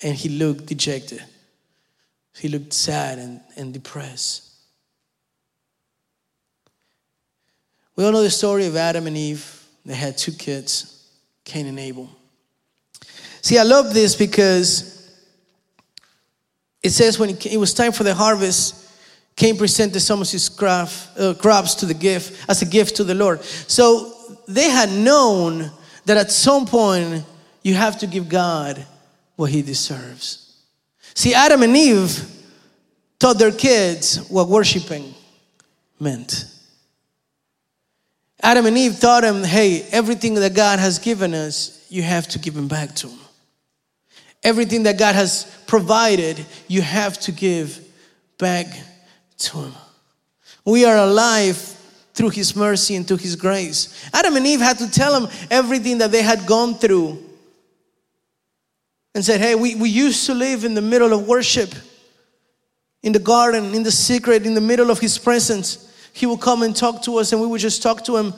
and 0.03 0.15
he 0.15 0.29
looked 0.29 0.67
dejected. 0.67 1.23
He 2.35 2.49
looked 2.49 2.73
sad 2.73 3.19
and, 3.19 3.41
and 3.57 3.73
depressed. 3.73 4.43
We 7.97 8.05
all 8.05 8.13
know 8.13 8.23
the 8.23 8.31
story 8.31 8.67
of 8.67 8.77
Adam 8.77 9.07
and 9.07 9.17
Eve. 9.17 9.65
They 9.87 9.95
had 9.95 10.19
two 10.19 10.33
kids, 10.33 11.09
Cain 11.45 11.67
and 11.67 11.79
Abel. 11.79 12.11
See, 13.47 13.59
I 13.59 13.63
love 13.63 13.95
this 13.95 14.17
because 14.17 15.09
it 16.83 16.91
says 16.91 17.17
when 17.17 17.31
it 17.31 17.61
was 17.61 17.73
time 17.75 17.93
for 17.93 18.03
the 18.03 18.13
harvest, 18.13 18.91
Cain 19.37 19.57
presented 19.57 20.01
some 20.01 20.21
of 20.21 20.29
his 20.29 20.51
uh, 20.61 21.33
crops 21.39 21.77
to 21.77 21.87
the 21.87 21.95
gift 21.95 22.45
as 22.51 22.63
a 22.63 22.67
gift 22.67 22.97
to 22.97 23.05
the 23.05 23.15
Lord. 23.15 23.45
So 23.45 24.13
they 24.49 24.69
had 24.69 24.91
known 24.91 25.71
that 26.07 26.17
at 26.17 26.33
some 26.33 26.67
point 26.67 27.25
you 27.63 27.75
have 27.75 27.97
to 28.01 28.09
give 28.09 28.29
God 28.29 28.85
what 29.37 29.51
he 29.53 29.63
deserves. 29.63 30.61
See, 31.15 31.33
Adam 31.33 31.63
and 31.63 31.77
Eve 31.77 32.29
taught 33.21 33.39
their 33.39 33.53
kids 33.53 34.29
what 34.29 34.49
worshiping 34.49 35.15
meant. 36.01 36.47
Adam 38.43 38.67
and 38.67 38.77
Eve 38.77 38.99
taught 38.99 39.23
them, 39.23 39.45
hey, 39.45 39.83
everything 39.93 40.35
that 40.35 40.57
God 40.57 40.81
has 40.81 40.99
given 40.99 41.33
us, 41.33 41.87
you 41.89 42.03
have 42.03 42.27
to 42.27 42.41
give 42.41 42.57
him 42.57 42.67
back 42.67 42.93
to 42.97 43.07
him. 43.07 43.21
Everything 44.47 44.85
that 44.85 44.97
God 44.97 45.17
has 45.17 45.45
provided, 45.67 46.47
you 46.69 46.81
have 46.81 47.19
to 47.23 47.33
give 47.33 47.81
back 48.39 48.69
to 49.39 49.59
Him. 49.59 49.73
We 50.65 50.85
are 50.85 50.97
alive 50.99 51.57
through 52.15 52.29
His 52.29 52.55
mercy 52.55 52.95
and 52.95 53.09
through 53.09 53.17
His 53.17 53.35
grace. 53.35 54.09
Adam 54.15 54.37
and 54.37 54.47
Eve 54.47 54.61
had 54.61 54.79
to 54.79 54.89
tell 54.89 55.21
Him 55.21 55.29
everything 55.51 55.99
that 55.99 56.13
they 56.13 56.23
had 56.23 56.47
gone 56.47 56.77
through 56.77 57.19
and 59.17 59.25
said, 59.25 59.41
Hey, 59.41 59.57
we, 59.57 59.75
we 59.75 59.89
used 59.89 60.25
to 60.27 60.35
live 60.35 60.63
in 60.63 60.75
the 60.75 60.81
middle 60.81 61.13
of 61.13 61.27
worship, 61.27 61.75
in 63.03 63.13
the 63.13 63.19
garden, 63.19 63.75
in 63.75 63.83
the 63.83 63.91
secret, 63.91 64.47
in 64.47 64.55
the 64.55 64.61
middle 64.61 64.93
of 64.93 65.01
His 65.01 65.19
presence. 65.19 65.93
He 66.13 66.25
would 66.25 66.41
come 66.41 66.63
and 66.63 66.77
talk 66.77 67.03
to 67.03 67.19
us, 67.19 67.33
and 67.33 67.41
we 67.41 67.49
would 67.49 67.61
just 67.61 67.83
talk 67.83 68.05
to 68.05 68.17
Him. 68.17 68.33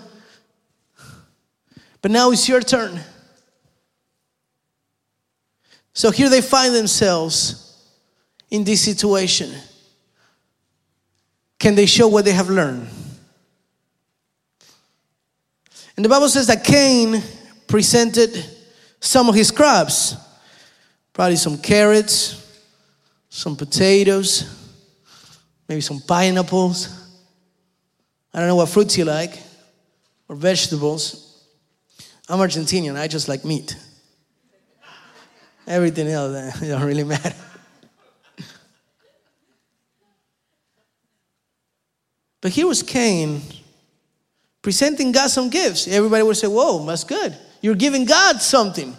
But 2.00 2.12
now 2.12 2.30
it's 2.30 2.48
your 2.48 2.62
turn. 2.62 2.98
So 5.98 6.12
here 6.12 6.28
they 6.28 6.42
find 6.42 6.72
themselves 6.72 7.76
in 8.52 8.62
this 8.62 8.80
situation. 8.82 9.52
Can 11.58 11.74
they 11.74 11.86
show 11.86 12.06
what 12.06 12.24
they 12.24 12.30
have 12.30 12.48
learned? 12.48 12.86
And 15.96 16.04
the 16.04 16.08
Bible 16.08 16.28
says 16.28 16.46
that 16.46 16.62
Cain 16.62 17.20
presented 17.66 18.30
some 19.00 19.28
of 19.28 19.34
his 19.34 19.50
crops, 19.50 20.14
probably 21.12 21.34
some 21.34 21.58
carrots, 21.58 22.62
some 23.28 23.56
potatoes, 23.56 24.44
maybe 25.68 25.80
some 25.80 26.00
pineapples. 26.06 27.10
I 28.32 28.38
don't 28.38 28.46
know 28.46 28.54
what 28.54 28.68
fruits 28.68 28.96
you 28.96 29.04
like 29.04 29.36
or 30.28 30.36
vegetables. 30.36 31.44
I'm 32.28 32.38
Argentinian, 32.38 32.96
I 32.96 33.08
just 33.08 33.26
like 33.26 33.44
meat. 33.44 33.74
Everything 35.68 36.08
else, 36.08 36.34
eh, 36.34 36.52
it 36.66 36.68
don't 36.68 36.82
really 36.82 37.04
matter. 37.04 37.34
But 42.40 42.52
here 42.52 42.66
was 42.66 42.82
Cain 42.82 43.42
presenting 44.62 45.12
God 45.12 45.28
some 45.28 45.50
gifts. 45.50 45.86
Everybody 45.88 46.22
would 46.22 46.36
say, 46.36 46.46
Whoa, 46.46 46.84
that's 46.86 47.04
good. 47.04 47.36
You're 47.60 47.74
giving 47.74 48.04
God 48.06 48.40
something. 48.40 48.96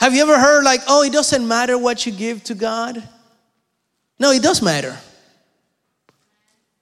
Have 0.00 0.12
you 0.12 0.22
ever 0.22 0.38
heard, 0.38 0.64
like, 0.64 0.80
oh, 0.88 1.02
it 1.02 1.12
doesn't 1.12 1.46
matter 1.46 1.78
what 1.78 2.04
you 2.04 2.12
give 2.12 2.44
to 2.44 2.54
God? 2.54 3.02
No, 4.18 4.32
it 4.32 4.42
does 4.42 4.60
matter. 4.60 4.98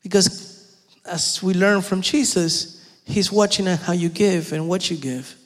Because 0.03 0.77
as 1.05 1.43
we 1.43 1.55
learn 1.55 1.83
from 1.83 2.01
Jesus, 2.01 2.85
He's 3.05 3.31
watching 3.31 3.67
how 3.67 3.93
you 3.93 4.09
give 4.09 4.53
and 4.53 4.69
what 4.69 4.91
you 4.91 4.97
give 4.97 5.37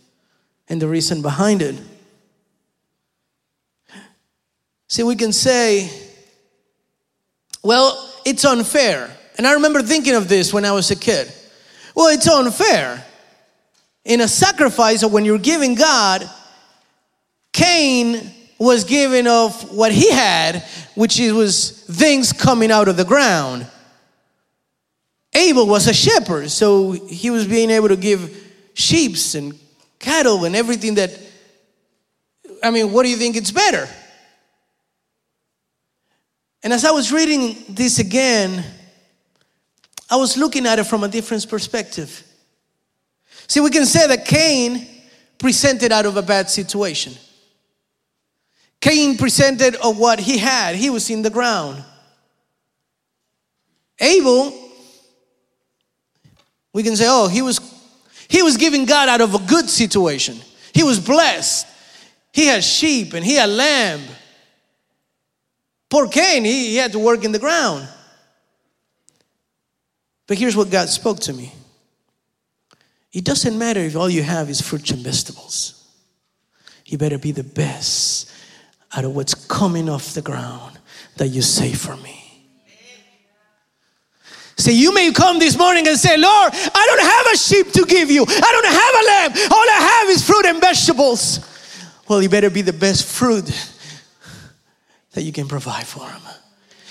and 0.69 0.81
the 0.81 0.89
reason 0.89 1.21
behind 1.21 1.61
it. 1.61 1.77
See, 4.89 5.03
we 5.03 5.17
can 5.17 5.33
say, 5.33 5.91
well, 7.63 8.13
it's 8.25 8.45
unfair. 8.45 9.11
And 9.39 9.47
I 9.47 9.55
remember 9.55 9.83
thinking 9.83 10.15
of 10.15 10.29
this 10.29 10.53
when 10.53 10.65
I 10.65 10.73
was 10.73 10.91
a 10.91 10.97
kid. 10.97 11.33
Well, 11.95 12.09
it's 12.09 12.29
unfair. 12.29 13.05
In 14.05 14.21
a 14.21 14.29
sacrifice 14.29 15.03
or 15.03 15.11
when 15.11 15.25
you're 15.25 15.39
giving 15.39 15.75
God, 15.75 16.29
Cain 17.53 18.33
was 18.59 18.85
giving 18.85 19.27
of 19.27 19.75
what 19.75 19.93
he 19.93 20.11
had, 20.11 20.65
which 20.95 21.19
was 21.19 21.71
things 21.71 22.33
coming 22.33 22.71
out 22.71 22.89
of 22.89 22.97
the 22.97 23.05
ground. 23.05 23.67
Abel 25.35 25.67
was 25.67 25.87
a 25.87 25.93
shepherd, 25.93 26.51
so 26.51 26.93
he 26.93 27.31
was 27.31 27.47
being 27.47 27.71
able 27.71 27.89
to 27.89 27.97
give 27.97 28.45
sheep 28.75 29.17
and 29.35 29.59
cattle 29.99 30.45
and 30.45 30.55
everything 30.57 30.95
that. 30.95 31.19
I 32.63 32.71
mean, 32.71 32.93
what 32.93 33.03
do 33.03 33.11
you 33.11 33.17
think 33.17 33.37
it's 33.37 33.51
better? 33.51 33.89
And 36.67 36.73
as 36.73 36.85
I 36.85 36.91
was 36.91 37.13
reading 37.13 37.63
this 37.69 38.01
again, 38.01 38.65
I 40.11 40.17
was 40.17 40.37
looking 40.37 40.67
at 40.67 40.81
it 40.81 40.85
from 40.89 41.05
a 41.05 41.09
different 41.09 41.49
perspective. 41.49 42.25
See, 43.47 43.61
we 43.61 43.71
can 43.71 43.87
say 43.87 44.09
that 44.09 44.25
Cain 44.25 44.85
presented 45.39 45.93
out 45.93 46.07
of 46.07 46.17
a 46.17 46.23
bad 46.23 46.51
situation. 46.51 47.13
Cain 48.81 49.17
presented 49.17 49.77
of 49.77 49.97
what 49.97 50.19
he 50.19 50.39
had, 50.39 50.75
he 50.75 50.91
was 50.91 51.09
in 51.09 51.23
the 51.23 51.31
ground. 51.31 51.85
Abel, 54.01 54.53
we 56.73 56.83
can 56.83 56.97
say, 56.97 57.07
oh, 57.09 57.29
he 57.29 57.43
was 57.43 57.61
he 58.27 58.43
was 58.43 58.57
giving 58.57 58.87
God 58.87 59.09
out 59.09 59.21
of 59.21 59.37
a 59.37 59.47
good 59.47 59.71
situation. 59.71 60.37
He 60.75 60.83
was 60.83 60.99
blessed. 60.99 61.65
He 62.33 62.47
had 62.47 62.65
sheep 62.65 63.15
and 63.15 63.25
he 63.25 63.37
had 63.37 63.51
lamb. 63.51 64.01
Poor 65.89 66.09
Cain, 66.09 66.45
he, 66.45 66.69
he 66.69 66.77
had 66.77 66.93
to 66.93 66.99
work 66.99 67.25
in 67.25 67.33
the 67.33 67.39
ground. 67.39 67.89
But 70.27 70.39
here's 70.39 70.57
what 70.57 70.71
God 70.71 70.89
spoke 70.89 71.21
to 71.21 71.33
me 71.33 71.53
it 73.13 73.25
doesn't 73.25 73.57
matter 73.57 73.81
if 73.81 73.97
all 73.97 74.11
you 74.11 74.23
have 74.23 74.51
is 74.51 74.61
fruits 74.61 74.91
and 74.91 75.01
vegetables, 75.01 75.89
you 76.85 76.99
better 76.99 77.19
be 77.19 77.33
the 77.33 77.45
best 77.45 78.31
out 78.95 79.05
of 79.05 79.15
what's 79.15 79.35
coming 79.35 79.89
off 79.89 80.15
the 80.15 80.23
ground 80.23 80.79
that 81.17 81.29
you 81.29 81.43
save 81.43 81.79
for 81.79 81.97
me. 81.97 82.23
Say, 84.59 84.73
you 84.73 84.93
may 84.93 85.13
come 85.13 85.39
this 85.39 85.57
morning 85.59 85.87
and 85.87 85.99
say, 85.99 86.17
Lord, 86.17 86.51
I 86.53 86.87
don't 86.87 87.01
have 87.01 87.35
a 87.35 87.37
sheep 87.37 87.73
to 87.73 87.85
give 87.85 88.11
you. 88.11 88.25
I 88.27 88.53
don't 88.53 88.67
have 88.67 89.33
a 89.35 89.39
lamb. 89.39 89.51
All 89.51 89.59
I 89.59 90.01
have 90.01 90.09
is 90.09 90.27
fruit 90.27 90.47
and 90.47 90.61
vegetables. 90.61 91.41
Well, 92.09 92.23
you 92.23 92.31
better 92.31 92.49
be 92.49 92.63
the 92.63 92.73
best 92.73 93.05
fruit 93.05 93.51
that 95.17 95.23
you 95.23 95.33
can 95.33 95.49
provide 95.49 95.87
for 95.87 96.01
them. 96.01 96.23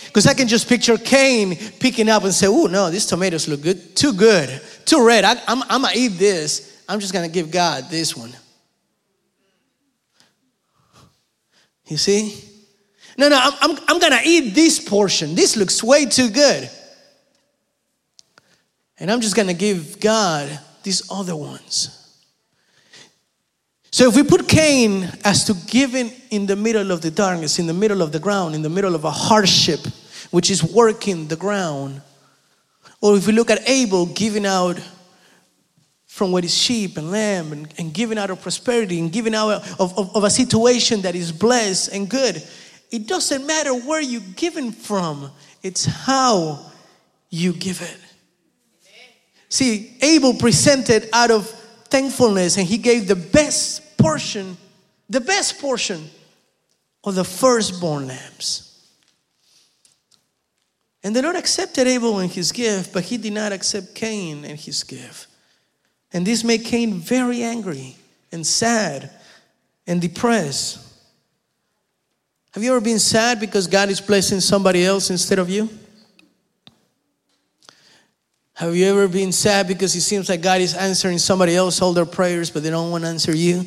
Because 0.08 0.28
I 0.28 0.34
can 0.34 0.48
just 0.48 0.68
picture 0.68 0.98
Cain 0.98 1.56
picking 1.80 2.10
up 2.10 2.24
and 2.24 2.34
say, 2.34 2.48
oh, 2.48 2.66
no, 2.66 2.90
these 2.90 3.06
tomatoes 3.06 3.48
look 3.48 3.62
good. 3.62 3.96
Too 3.96 4.14
good. 4.14 4.62
Too 4.84 5.06
red. 5.06 5.24
I, 5.24 5.36
I'm, 5.48 5.62
I'm 5.70 5.82
going 5.82 5.94
to 5.94 6.00
eat 6.00 6.18
this. 6.18 6.84
I'm 6.90 7.00
just 7.00 7.14
going 7.14 7.30
to 7.30 7.32
give 7.32 7.52
God 7.52 7.90
this 7.90 8.16
one. 8.16 8.32
You 11.88 11.98
see? 11.98 12.44
No, 13.18 13.30
no, 13.30 13.40
I'm, 13.40 13.54
I'm, 13.62 13.78
I'm 13.88 14.00
going 14.00 14.12
to 14.12 14.22
eat 14.28 14.56
this 14.56 14.80
portion. 14.80 15.36
This 15.36 15.56
looks 15.56 15.84
way 15.84 16.06
too 16.06 16.30
good. 16.30 16.70
And 18.98 19.12
I'm 19.12 19.22
just 19.22 19.36
going 19.36 19.50
to 19.50 19.54
give 19.54 20.00
God 20.00 20.60
these 20.84 21.12
other 21.12 21.36
ones. 21.36 22.05
So 23.96 24.10
if 24.10 24.16
we 24.18 24.24
put 24.24 24.50
Cain 24.50 25.10
as 25.24 25.46
to 25.46 25.54
giving 25.68 26.12
in 26.30 26.48
the 26.48 26.58
middle 26.58 26.92
of 26.92 27.00
the 27.00 27.10
darkness, 27.10 27.60
in 27.60 27.66
the 27.66 27.74
middle 27.74 28.02
of 28.02 28.12
the 28.12 28.20
ground, 28.20 28.54
in 28.54 28.62
the 28.62 28.70
middle 28.70 28.94
of 28.94 29.06
a 29.06 29.10
hardship, 29.10 29.80
which 30.32 30.52
is 30.52 30.62
working 30.62 31.30
the 31.30 31.38
ground. 31.38 32.02
Or 33.00 33.16
if 33.16 33.26
we 33.26 33.32
look 33.32 33.50
at 33.50 33.62
Abel 33.70 34.08
giving 34.08 34.46
out 34.46 34.78
from 36.08 36.34
what 36.34 36.44
is 36.44 36.54
sheep 36.54 36.98
and 36.98 37.10
lamb 37.10 37.54
and, 37.54 37.74
and 37.78 37.94
giving 37.94 38.18
out 38.18 38.30
of 38.32 38.42
prosperity 38.42 39.00
and 39.00 39.14
giving 39.14 39.34
out 39.34 39.64
of, 39.80 39.98
of, 39.98 40.14
of 40.14 40.24
a 40.26 40.30
situation 40.30 41.04
that 41.04 41.16
is 41.16 41.32
blessed 41.32 41.94
and 41.94 42.10
good, 42.10 42.44
it 42.92 43.08
doesn't 43.08 43.48
matter 43.48 43.74
where 43.74 44.02
you're 44.02 44.22
giving 44.36 44.74
from, 44.74 45.32
it's 45.64 45.86
how 45.86 46.70
you 47.30 47.54
give 47.54 47.82
it. 47.82 47.98
See, 49.48 49.96
Abel 50.02 50.34
presented 50.34 51.08
out 51.14 51.32
of 51.32 51.48
thankfulness 51.86 52.58
and 52.58 52.68
he 52.68 52.78
gave 52.78 53.08
the 53.08 53.16
best 53.16 53.84
portion, 53.98 54.58
the 55.10 55.22
best 55.22 55.60
portion 55.60 56.10
of 57.04 57.16
the 57.16 57.24
firstborn 57.24 58.08
lambs. 58.08 58.72
And 61.04 61.16
the 61.16 61.22
Lord 61.22 61.36
accepted 61.36 61.86
Abel 61.86 62.18
and 62.18 62.32
his 62.32 62.52
gift, 62.52 62.92
but 62.92 63.04
he 63.04 63.18
did 63.18 63.34
not 63.34 63.52
accept 63.52 63.94
Cain 63.94 64.44
and 64.44 64.60
his 64.60 64.84
gift. 64.84 65.28
And 66.12 66.26
this 66.26 66.44
made 66.44 66.66
Cain 66.66 66.96
very 66.96 67.44
angry 67.44 67.96
and 68.32 68.46
sad 68.46 69.12
and 69.86 70.02
depressed. 70.02 70.80
Have 72.54 72.64
you 72.64 72.72
ever 72.72 72.82
been 72.82 73.00
sad 73.00 73.40
because 73.40 73.68
God 73.68 73.90
is 73.90 74.02
blessing 74.02 74.40
somebody 74.40 74.84
else 74.84 75.10
instead 75.10 75.40
of 75.40 75.50
you? 75.50 75.70
Have 78.54 78.76
you 78.76 78.86
ever 78.86 79.10
been 79.10 79.34
sad 79.34 79.68
because 79.68 79.94
it 79.94 80.02
seems 80.02 80.30
like 80.30 80.42
God 80.42 80.62
is 80.62 80.74
answering 80.74 81.18
somebody 81.18 81.56
else 81.56 81.82
all 81.82 81.92
their 81.92 82.06
prayers, 82.06 82.50
but 82.50 82.64
they 82.64 82.70
don't 82.70 82.90
want 82.90 83.04
to 83.04 83.10
answer 83.10 83.36
you? 83.36 83.66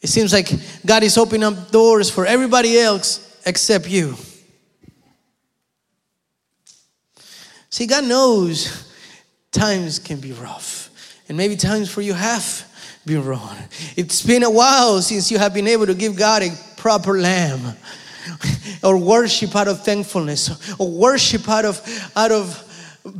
It 0.00 0.08
seems 0.08 0.32
like 0.32 0.48
God 0.86 1.02
is 1.02 1.18
opening 1.18 1.44
up 1.44 1.70
doors 1.70 2.10
for 2.10 2.24
everybody 2.24 2.78
else 2.78 3.40
except 3.44 3.88
you. 3.88 4.16
See, 7.70 7.86
God 7.86 8.04
knows 8.04 8.92
times 9.50 9.98
can 9.98 10.20
be 10.20 10.32
rough, 10.32 10.90
and 11.28 11.36
maybe 11.36 11.56
times 11.56 11.90
for 11.90 12.00
you 12.00 12.14
have 12.14 12.64
been 13.04 13.24
wrong. 13.24 13.56
It's 13.96 14.22
been 14.22 14.42
a 14.42 14.50
while 14.50 15.02
since 15.02 15.30
you 15.30 15.38
have 15.38 15.52
been 15.52 15.66
able 15.68 15.86
to 15.86 15.94
give 15.94 16.16
God 16.16 16.42
a 16.42 16.50
proper 16.76 17.18
lamb, 17.18 17.76
or 18.82 18.96
worship 18.96 19.56
out 19.56 19.68
of 19.68 19.84
thankfulness, 19.84 20.78
or 20.78 20.90
worship 20.90 21.48
out 21.48 21.64
of 21.64 22.12
out 22.16 22.30
of 22.32 22.64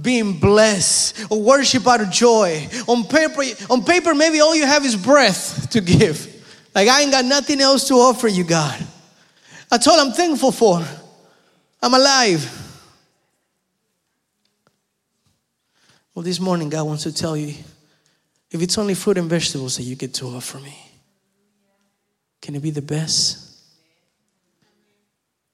being 0.01 0.39
blessed, 0.39 1.31
or 1.31 1.43
worship 1.43 1.87
out 1.87 2.01
of 2.01 2.11
joy. 2.11 2.69
On 2.87 3.05
paper, 3.05 3.43
on 3.71 3.85
paper, 3.85 4.15
maybe 4.15 4.41
all 4.41 4.55
you 4.55 4.67
have 4.67 4.85
is 4.85 4.97
breath 4.97 5.71
to 5.71 5.81
give. 5.81 6.38
Like 6.75 6.89
I 6.89 7.03
ain't 7.03 7.13
got 7.13 7.25
nothing 7.25 7.61
else 7.61 7.89
to 7.89 7.95
offer 7.95 8.29
you, 8.29 8.45
God. 8.45 8.79
That's 9.71 9.87
all 9.87 9.99
I'm 10.01 10.13
thankful 10.13 10.53
for. 10.53 10.85
I'm 11.83 11.95
alive. 11.95 12.67
Well, 16.15 16.23
this 16.23 16.41
morning, 16.41 16.69
God 16.69 16.85
wants 16.85 17.05
to 17.05 17.13
tell 17.13 17.37
you 17.37 17.55
if 18.51 18.63
it's 18.63 18.79
only 18.79 18.95
fruit 18.95 19.19
and 19.19 19.29
vegetables 19.29 19.77
that 19.77 19.85
you 19.85 19.95
get 19.95 20.15
to 20.15 20.27
offer 20.27 20.59
me, 20.59 20.77
can 22.41 22.55
it 22.55 22.61
be 22.61 22.71
the 22.71 22.83
best? 22.83 23.45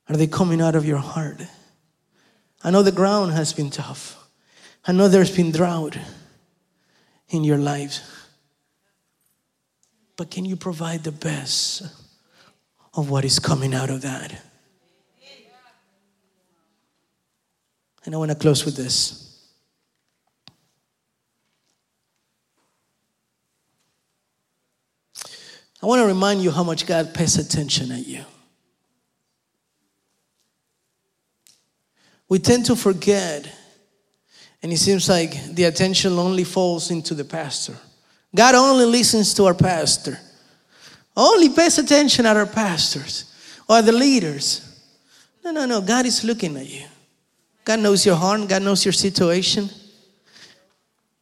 Are 0.09 0.17
they 0.17 0.27
coming 0.27 0.61
out 0.61 0.77
of 0.77 0.85
your 0.85 0.99
heart? 0.99 1.43
I 2.63 2.71
know 2.71 2.83
the 2.83 2.93
ground 2.93 3.33
has 3.33 3.53
been 3.53 3.71
tough. 3.71 4.17
I 4.87 4.93
know 4.93 5.09
there's 5.09 5.35
been 5.35 5.51
drought 5.51 5.99
in 7.29 7.43
your 7.45 7.59
lives. 7.59 8.03
But 10.17 10.31
can 10.31 10.45
you 10.45 10.57
provide 10.57 11.03
the 11.03 11.13
best 11.13 11.83
of 12.95 13.11
what 13.11 13.25
is 13.25 13.39
coming 13.39 13.75
out 13.75 13.91
of 13.91 14.03
that? 14.03 14.41
And 18.05 18.15
I 18.15 18.19
want 18.19 18.31
to 18.31 18.37
close 18.37 18.65
with 18.65 18.77
this. 18.77 19.25
I 25.83 25.87
want 25.87 26.01
to 26.01 26.07
remind 26.07 26.43
you 26.43 26.51
how 26.51 26.63
much 26.63 26.87
God 26.87 27.13
pays 27.13 27.37
attention 27.37 27.93
at 27.93 28.07
you. 28.07 28.25
We 32.29 32.39
tend 32.39 32.65
to 32.67 32.77
forget, 32.77 33.47
and 34.63 34.73
it 34.73 34.79
seems 34.79 35.09
like 35.09 35.55
the 35.55 35.65
attention 35.65 36.15
only 36.15 36.45
falls 36.45 36.91
into 36.91 37.15
the 37.15 37.25
pastor. 37.25 37.77
God 38.35 38.55
only 38.55 38.87
listens 38.87 39.33
to 39.35 39.45
our 39.45 39.55
pastor, 39.55 40.19
only 41.17 41.51
pays 41.51 41.79
attention 41.79 42.27
at 42.27 42.37
our 42.37 42.47
pastors 42.47 43.33
or 43.69 43.81
the 43.81 43.93
leaders. 43.93 44.61
No, 45.45 45.53
no, 45.53 45.67
no. 45.67 45.81
God 45.81 46.07
is 46.07 46.25
looking 46.25 46.57
at 46.57 46.69
you. 46.69 46.87
God 47.65 47.81
knows 47.81 48.05
your 48.05 48.17
heart, 48.17 48.49
God 48.49 48.63
knows 48.63 48.85
your 48.85 48.93
situation, 48.93 49.71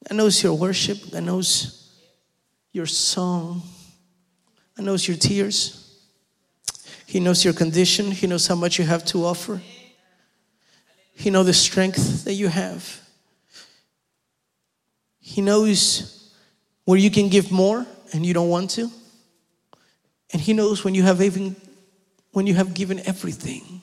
God 0.08 0.16
knows 0.16 0.42
your 0.42 0.54
worship, 0.54 0.98
God 1.12 1.22
knows 1.22 1.92
your 2.72 2.86
song, 2.86 3.62
God 4.76 4.86
knows 4.86 5.06
your 5.06 5.16
tears. 5.16 5.78
He 7.06 7.20
knows 7.20 7.44
your 7.44 7.52
condition, 7.52 8.10
He 8.10 8.26
knows 8.26 8.46
how 8.46 8.54
much 8.54 8.78
you 8.78 8.86
have 8.86 9.04
to 9.06 9.24
offer. 9.26 9.60
He 11.14 11.28
knows 11.28 11.46
the 11.46 11.52
strength 11.52 12.24
that 12.24 12.32
you 12.32 12.48
have. 12.48 13.00
He 15.20 15.42
knows 15.42 16.21
where 16.84 16.98
you 16.98 17.10
can 17.10 17.28
give 17.28 17.50
more 17.50 17.86
and 18.12 18.24
you 18.26 18.34
don't 18.34 18.48
want 18.48 18.70
to. 18.70 18.90
And 20.32 20.40
he 20.40 20.52
knows 20.52 20.84
when 20.84 20.94
you 20.94 21.02
have 21.02 21.20
even 21.20 21.56
when 22.32 22.46
you 22.46 22.54
have 22.54 22.74
given 22.74 23.00
everything. 23.06 23.82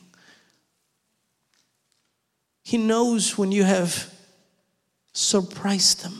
He 2.63 2.77
knows 2.77 3.37
when 3.37 3.51
you 3.51 3.63
have 3.63 4.11
surprised 5.13 6.03
them. 6.03 6.13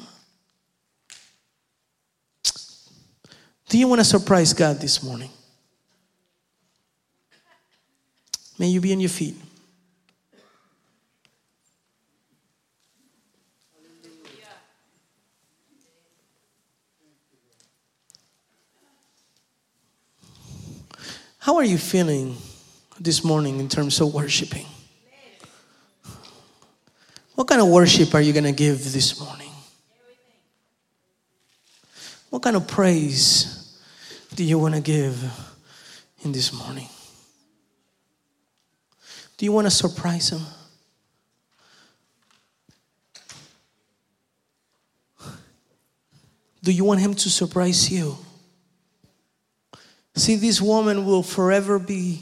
Do 3.68 3.78
you 3.78 3.88
want 3.88 4.02
to 4.02 4.06
surprise 4.06 4.54
God 4.54 4.80
this 4.80 5.04
morning? 5.04 5.30
May 8.58 8.68
you 8.68 8.82
be 8.82 8.92
on 8.92 9.00
your 9.00 9.10
feet. 9.10 9.36
How 21.40 21.56
are 21.56 21.64
you 21.64 21.78
feeling 21.78 22.36
this 23.00 23.24
morning 23.24 23.62
in 23.62 23.70
terms 23.70 24.02
of 24.02 24.14
worshiping? 24.14 24.66
What 27.36 27.48
kind 27.48 27.62
of 27.62 27.70
worship 27.70 28.14
are 28.14 28.22
you 28.22 28.34
going 28.34 28.44
to 28.44 28.52
give 28.52 28.92
this 28.92 29.18
morning? 29.22 29.50
What 32.30 32.44
kind 32.44 32.58
of 32.58 32.68
praise 32.68 33.80
do 34.36 34.44
you 34.44 34.60
want 34.60 34.76
to 34.76 34.82
give 34.82 35.24
in 36.26 36.34
this 36.34 36.52
morning? 36.52 36.90
Do 39.38 39.46
you 39.46 39.54
want 39.54 39.66
to 39.66 39.72
surprise 39.72 40.30
him? 40.32 40.42
Do 46.62 46.74
you 46.74 46.84
want 46.84 47.00
him 47.00 47.14
to 47.16 47.30
surprise 47.30 47.90
you? 47.90 48.18
See, 50.20 50.36
this 50.36 50.60
woman 50.60 51.06
will 51.06 51.24
forever 51.24 51.80
be, 51.80 52.22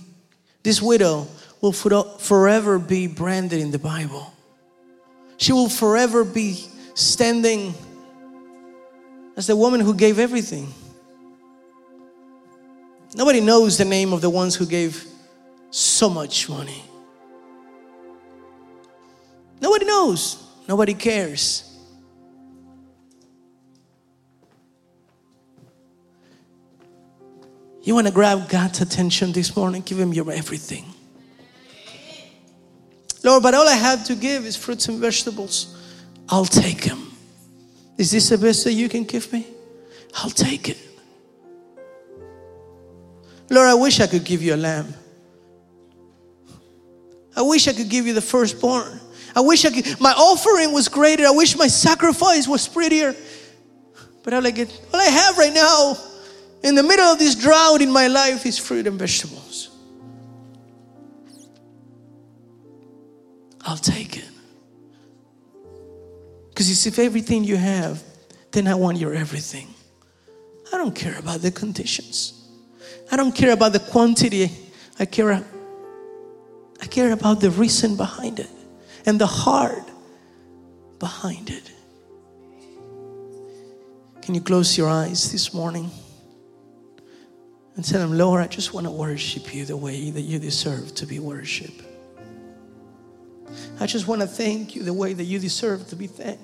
this 0.62 0.80
widow 0.80 1.28
will 1.62 1.72
forever 1.72 2.78
be 2.78 3.08
branded 3.08 3.60
in 3.60 3.72
the 3.72 3.80
Bible. 3.80 4.32
She 5.38 5.52
will 5.52 5.68
forever 5.68 6.24
be 6.24 6.64
standing 6.94 7.74
as 9.36 9.48
the 9.48 9.56
woman 9.56 9.80
who 9.80 9.96
gave 9.96 10.20
everything. 10.20 10.72
Nobody 13.16 13.42
knows 13.42 13.80
the 13.80 13.86
name 13.86 14.14
of 14.14 14.22
the 14.22 14.30
ones 14.30 14.56
who 14.56 14.68
gave 14.68 15.04
so 15.72 16.08
much 16.08 16.48
money. 16.48 16.84
Nobody 19.60 19.86
knows. 19.86 20.44
Nobody 20.68 20.94
cares. 20.94 21.67
You 27.88 27.96
want 27.96 28.06
to 28.06 28.12
grab 28.12 28.50
God's 28.50 28.82
attention 28.82 29.32
this 29.32 29.56
morning? 29.56 29.82
Give 29.82 29.98
Him 29.98 30.14
your 30.14 30.30
everything. 30.30 30.84
Lord, 33.24 33.42
but 33.42 33.54
all 33.54 33.66
I 33.66 33.76
have 33.76 34.04
to 34.08 34.16
give 34.16 34.46
is 34.46 34.58
fruits 34.58 34.90
and 34.90 35.00
vegetables. 35.00 35.74
I'll 36.28 36.44
take 36.44 36.82
them. 36.82 37.14
Is 37.98 38.12
this 38.12 38.28
the 38.28 38.38
best 38.38 38.66
that 38.66 38.74
you 38.74 38.90
can 38.90 39.06
give 39.06 39.32
me? 39.32 39.48
I'll 40.16 40.30
take 40.30 40.68
it. 40.68 40.78
Lord, 43.50 43.70
I 43.70 43.76
wish 43.76 44.02
I 44.02 44.08
could 44.08 44.26
give 44.26 44.44
you 44.44 44.54
a 44.54 44.58
lamb. 44.58 44.94
I 47.38 47.42
wish 47.42 47.70
I 47.70 47.72
could 47.72 47.88
give 47.88 48.06
you 48.06 48.12
the 48.12 48.22
firstborn. 48.22 49.00
I 49.34 49.40
wish 49.40 49.64
I 49.64 49.72
could, 49.72 50.02
my 50.02 50.12
offering 50.12 50.74
was 50.74 50.90
greater. 50.90 51.26
I 51.26 51.32
wish 51.32 51.56
my 51.56 51.68
sacrifice 51.68 52.50
was 52.50 52.68
prettier. 52.68 53.16
But 54.26 54.34
all 54.34 54.46
I 54.46 54.52
get, 54.52 54.78
all 54.94 55.00
I 55.00 55.06
have 55.06 55.38
right 55.38 55.54
now 55.54 55.96
in 56.64 56.76
the 56.76 56.84
middle 56.84 57.06
of 57.06 57.20
this 57.20 57.36
drought 57.36 57.82
in 57.82 57.92
my 57.92 58.08
life 58.08 58.46
is 58.46 58.58
fruit 58.58 58.88
and 58.88 58.98
vegetables. 58.98 59.70
I'll 63.62 63.78
take 63.78 64.18
it. 64.18 64.30
Because 66.50 66.72
it's 66.72 66.86
if 66.86 67.00
everything 67.00 67.44
you 67.44 67.58
have, 67.58 68.02
then 68.52 68.68
I 68.68 68.76
want 68.76 68.98
your 68.98 69.14
everything. 69.14 69.68
I 70.74 70.78
don't 70.78 70.96
care 70.96 71.18
about 71.20 71.42
the 71.42 71.52
conditions. 71.52 72.34
I 73.12 73.16
don't 73.16 73.34
care 73.34 73.52
about 73.52 73.74
the 73.74 73.80
quantity. 73.80 74.52
I 75.00 75.06
care 75.06 75.46
I 76.82 76.86
care 76.86 77.12
about 77.12 77.42
the 77.42 77.52
reason 77.52 77.96
behind 77.96 78.40
it 78.40 78.50
and 79.06 79.20
the 79.20 79.28
heart 79.28 79.84
behind 81.00 81.50
it. 81.50 81.72
Can 84.22 84.36
you 84.36 84.42
close 84.42 84.78
your 84.78 84.90
eyes 84.90 85.32
this 85.32 85.54
morning? 85.54 85.90
And 87.78 87.86
tell 87.86 88.02
him, 88.02 88.18
Lord, 88.18 88.42
I 88.42 88.48
just 88.48 88.74
want 88.74 88.88
to 88.88 88.92
worship 88.92 89.54
you 89.54 89.64
the 89.64 89.78
way 89.78 90.10
that 90.10 90.22
you 90.22 90.40
deserve 90.40 90.96
to 90.96 91.06
be 91.06 91.20
worshiped. 91.20 91.84
I 93.80 93.86
just 93.86 94.08
want 94.08 94.22
to 94.22 94.28
thank 94.28 94.76
you 94.76 94.82
the 94.82 94.94
way 94.94 95.14
that 95.14 95.24
you 95.24 95.38
deserve 95.38 95.88
to 95.90 95.96
be 95.96 96.08
thanked. 96.08 96.42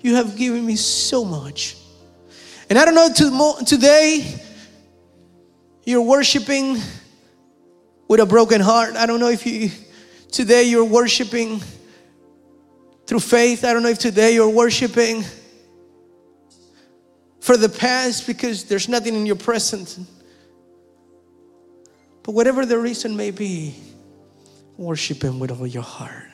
You 0.00 0.16
have 0.16 0.36
given 0.36 0.66
me 0.66 0.74
so 0.74 1.24
much. 1.24 1.76
And 2.68 2.76
I 2.76 2.84
don't 2.84 2.94
know, 2.96 3.56
today 3.64 4.40
you're 5.84 6.02
worshiping 6.02 6.78
with 8.08 8.18
a 8.18 8.26
broken 8.26 8.60
heart. 8.60 8.96
I 8.96 9.06
don't 9.06 9.20
know 9.20 9.30
if 9.30 9.46
you, 9.46 9.70
today 10.32 10.64
you're 10.64 10.84
worshiping 10.84 11.62
through 13.06 13.20
faith. 13.20 13.64
I 13.64 13.72
don't 13.74 13.84
know 13.84 13.90
if 13.90 13.98
today 14.00 14.34
you're 14.34 14.50
worshiping 14.50 15.24
for 17.40 17.56
the 17.56 17.68
past 17.68 18.26
because 18.26 18.64
there's 18.64 18.88
nothing 18.88 19.14
in 19.14 19.26
your 19.26 19.36
present. 19.36 19.98
But 22.22 22.32
whatever 22.32 22.64
the 22.66 22.78
reason 22.78 23.16
may 23.16 23.30
be, 23.30 23.74
worship 24.76 25.22
Him 25.22 25.38
with 25.38 25.50
all 25.50 25.66
your 25.66 25.82
heart. 25.82 26.29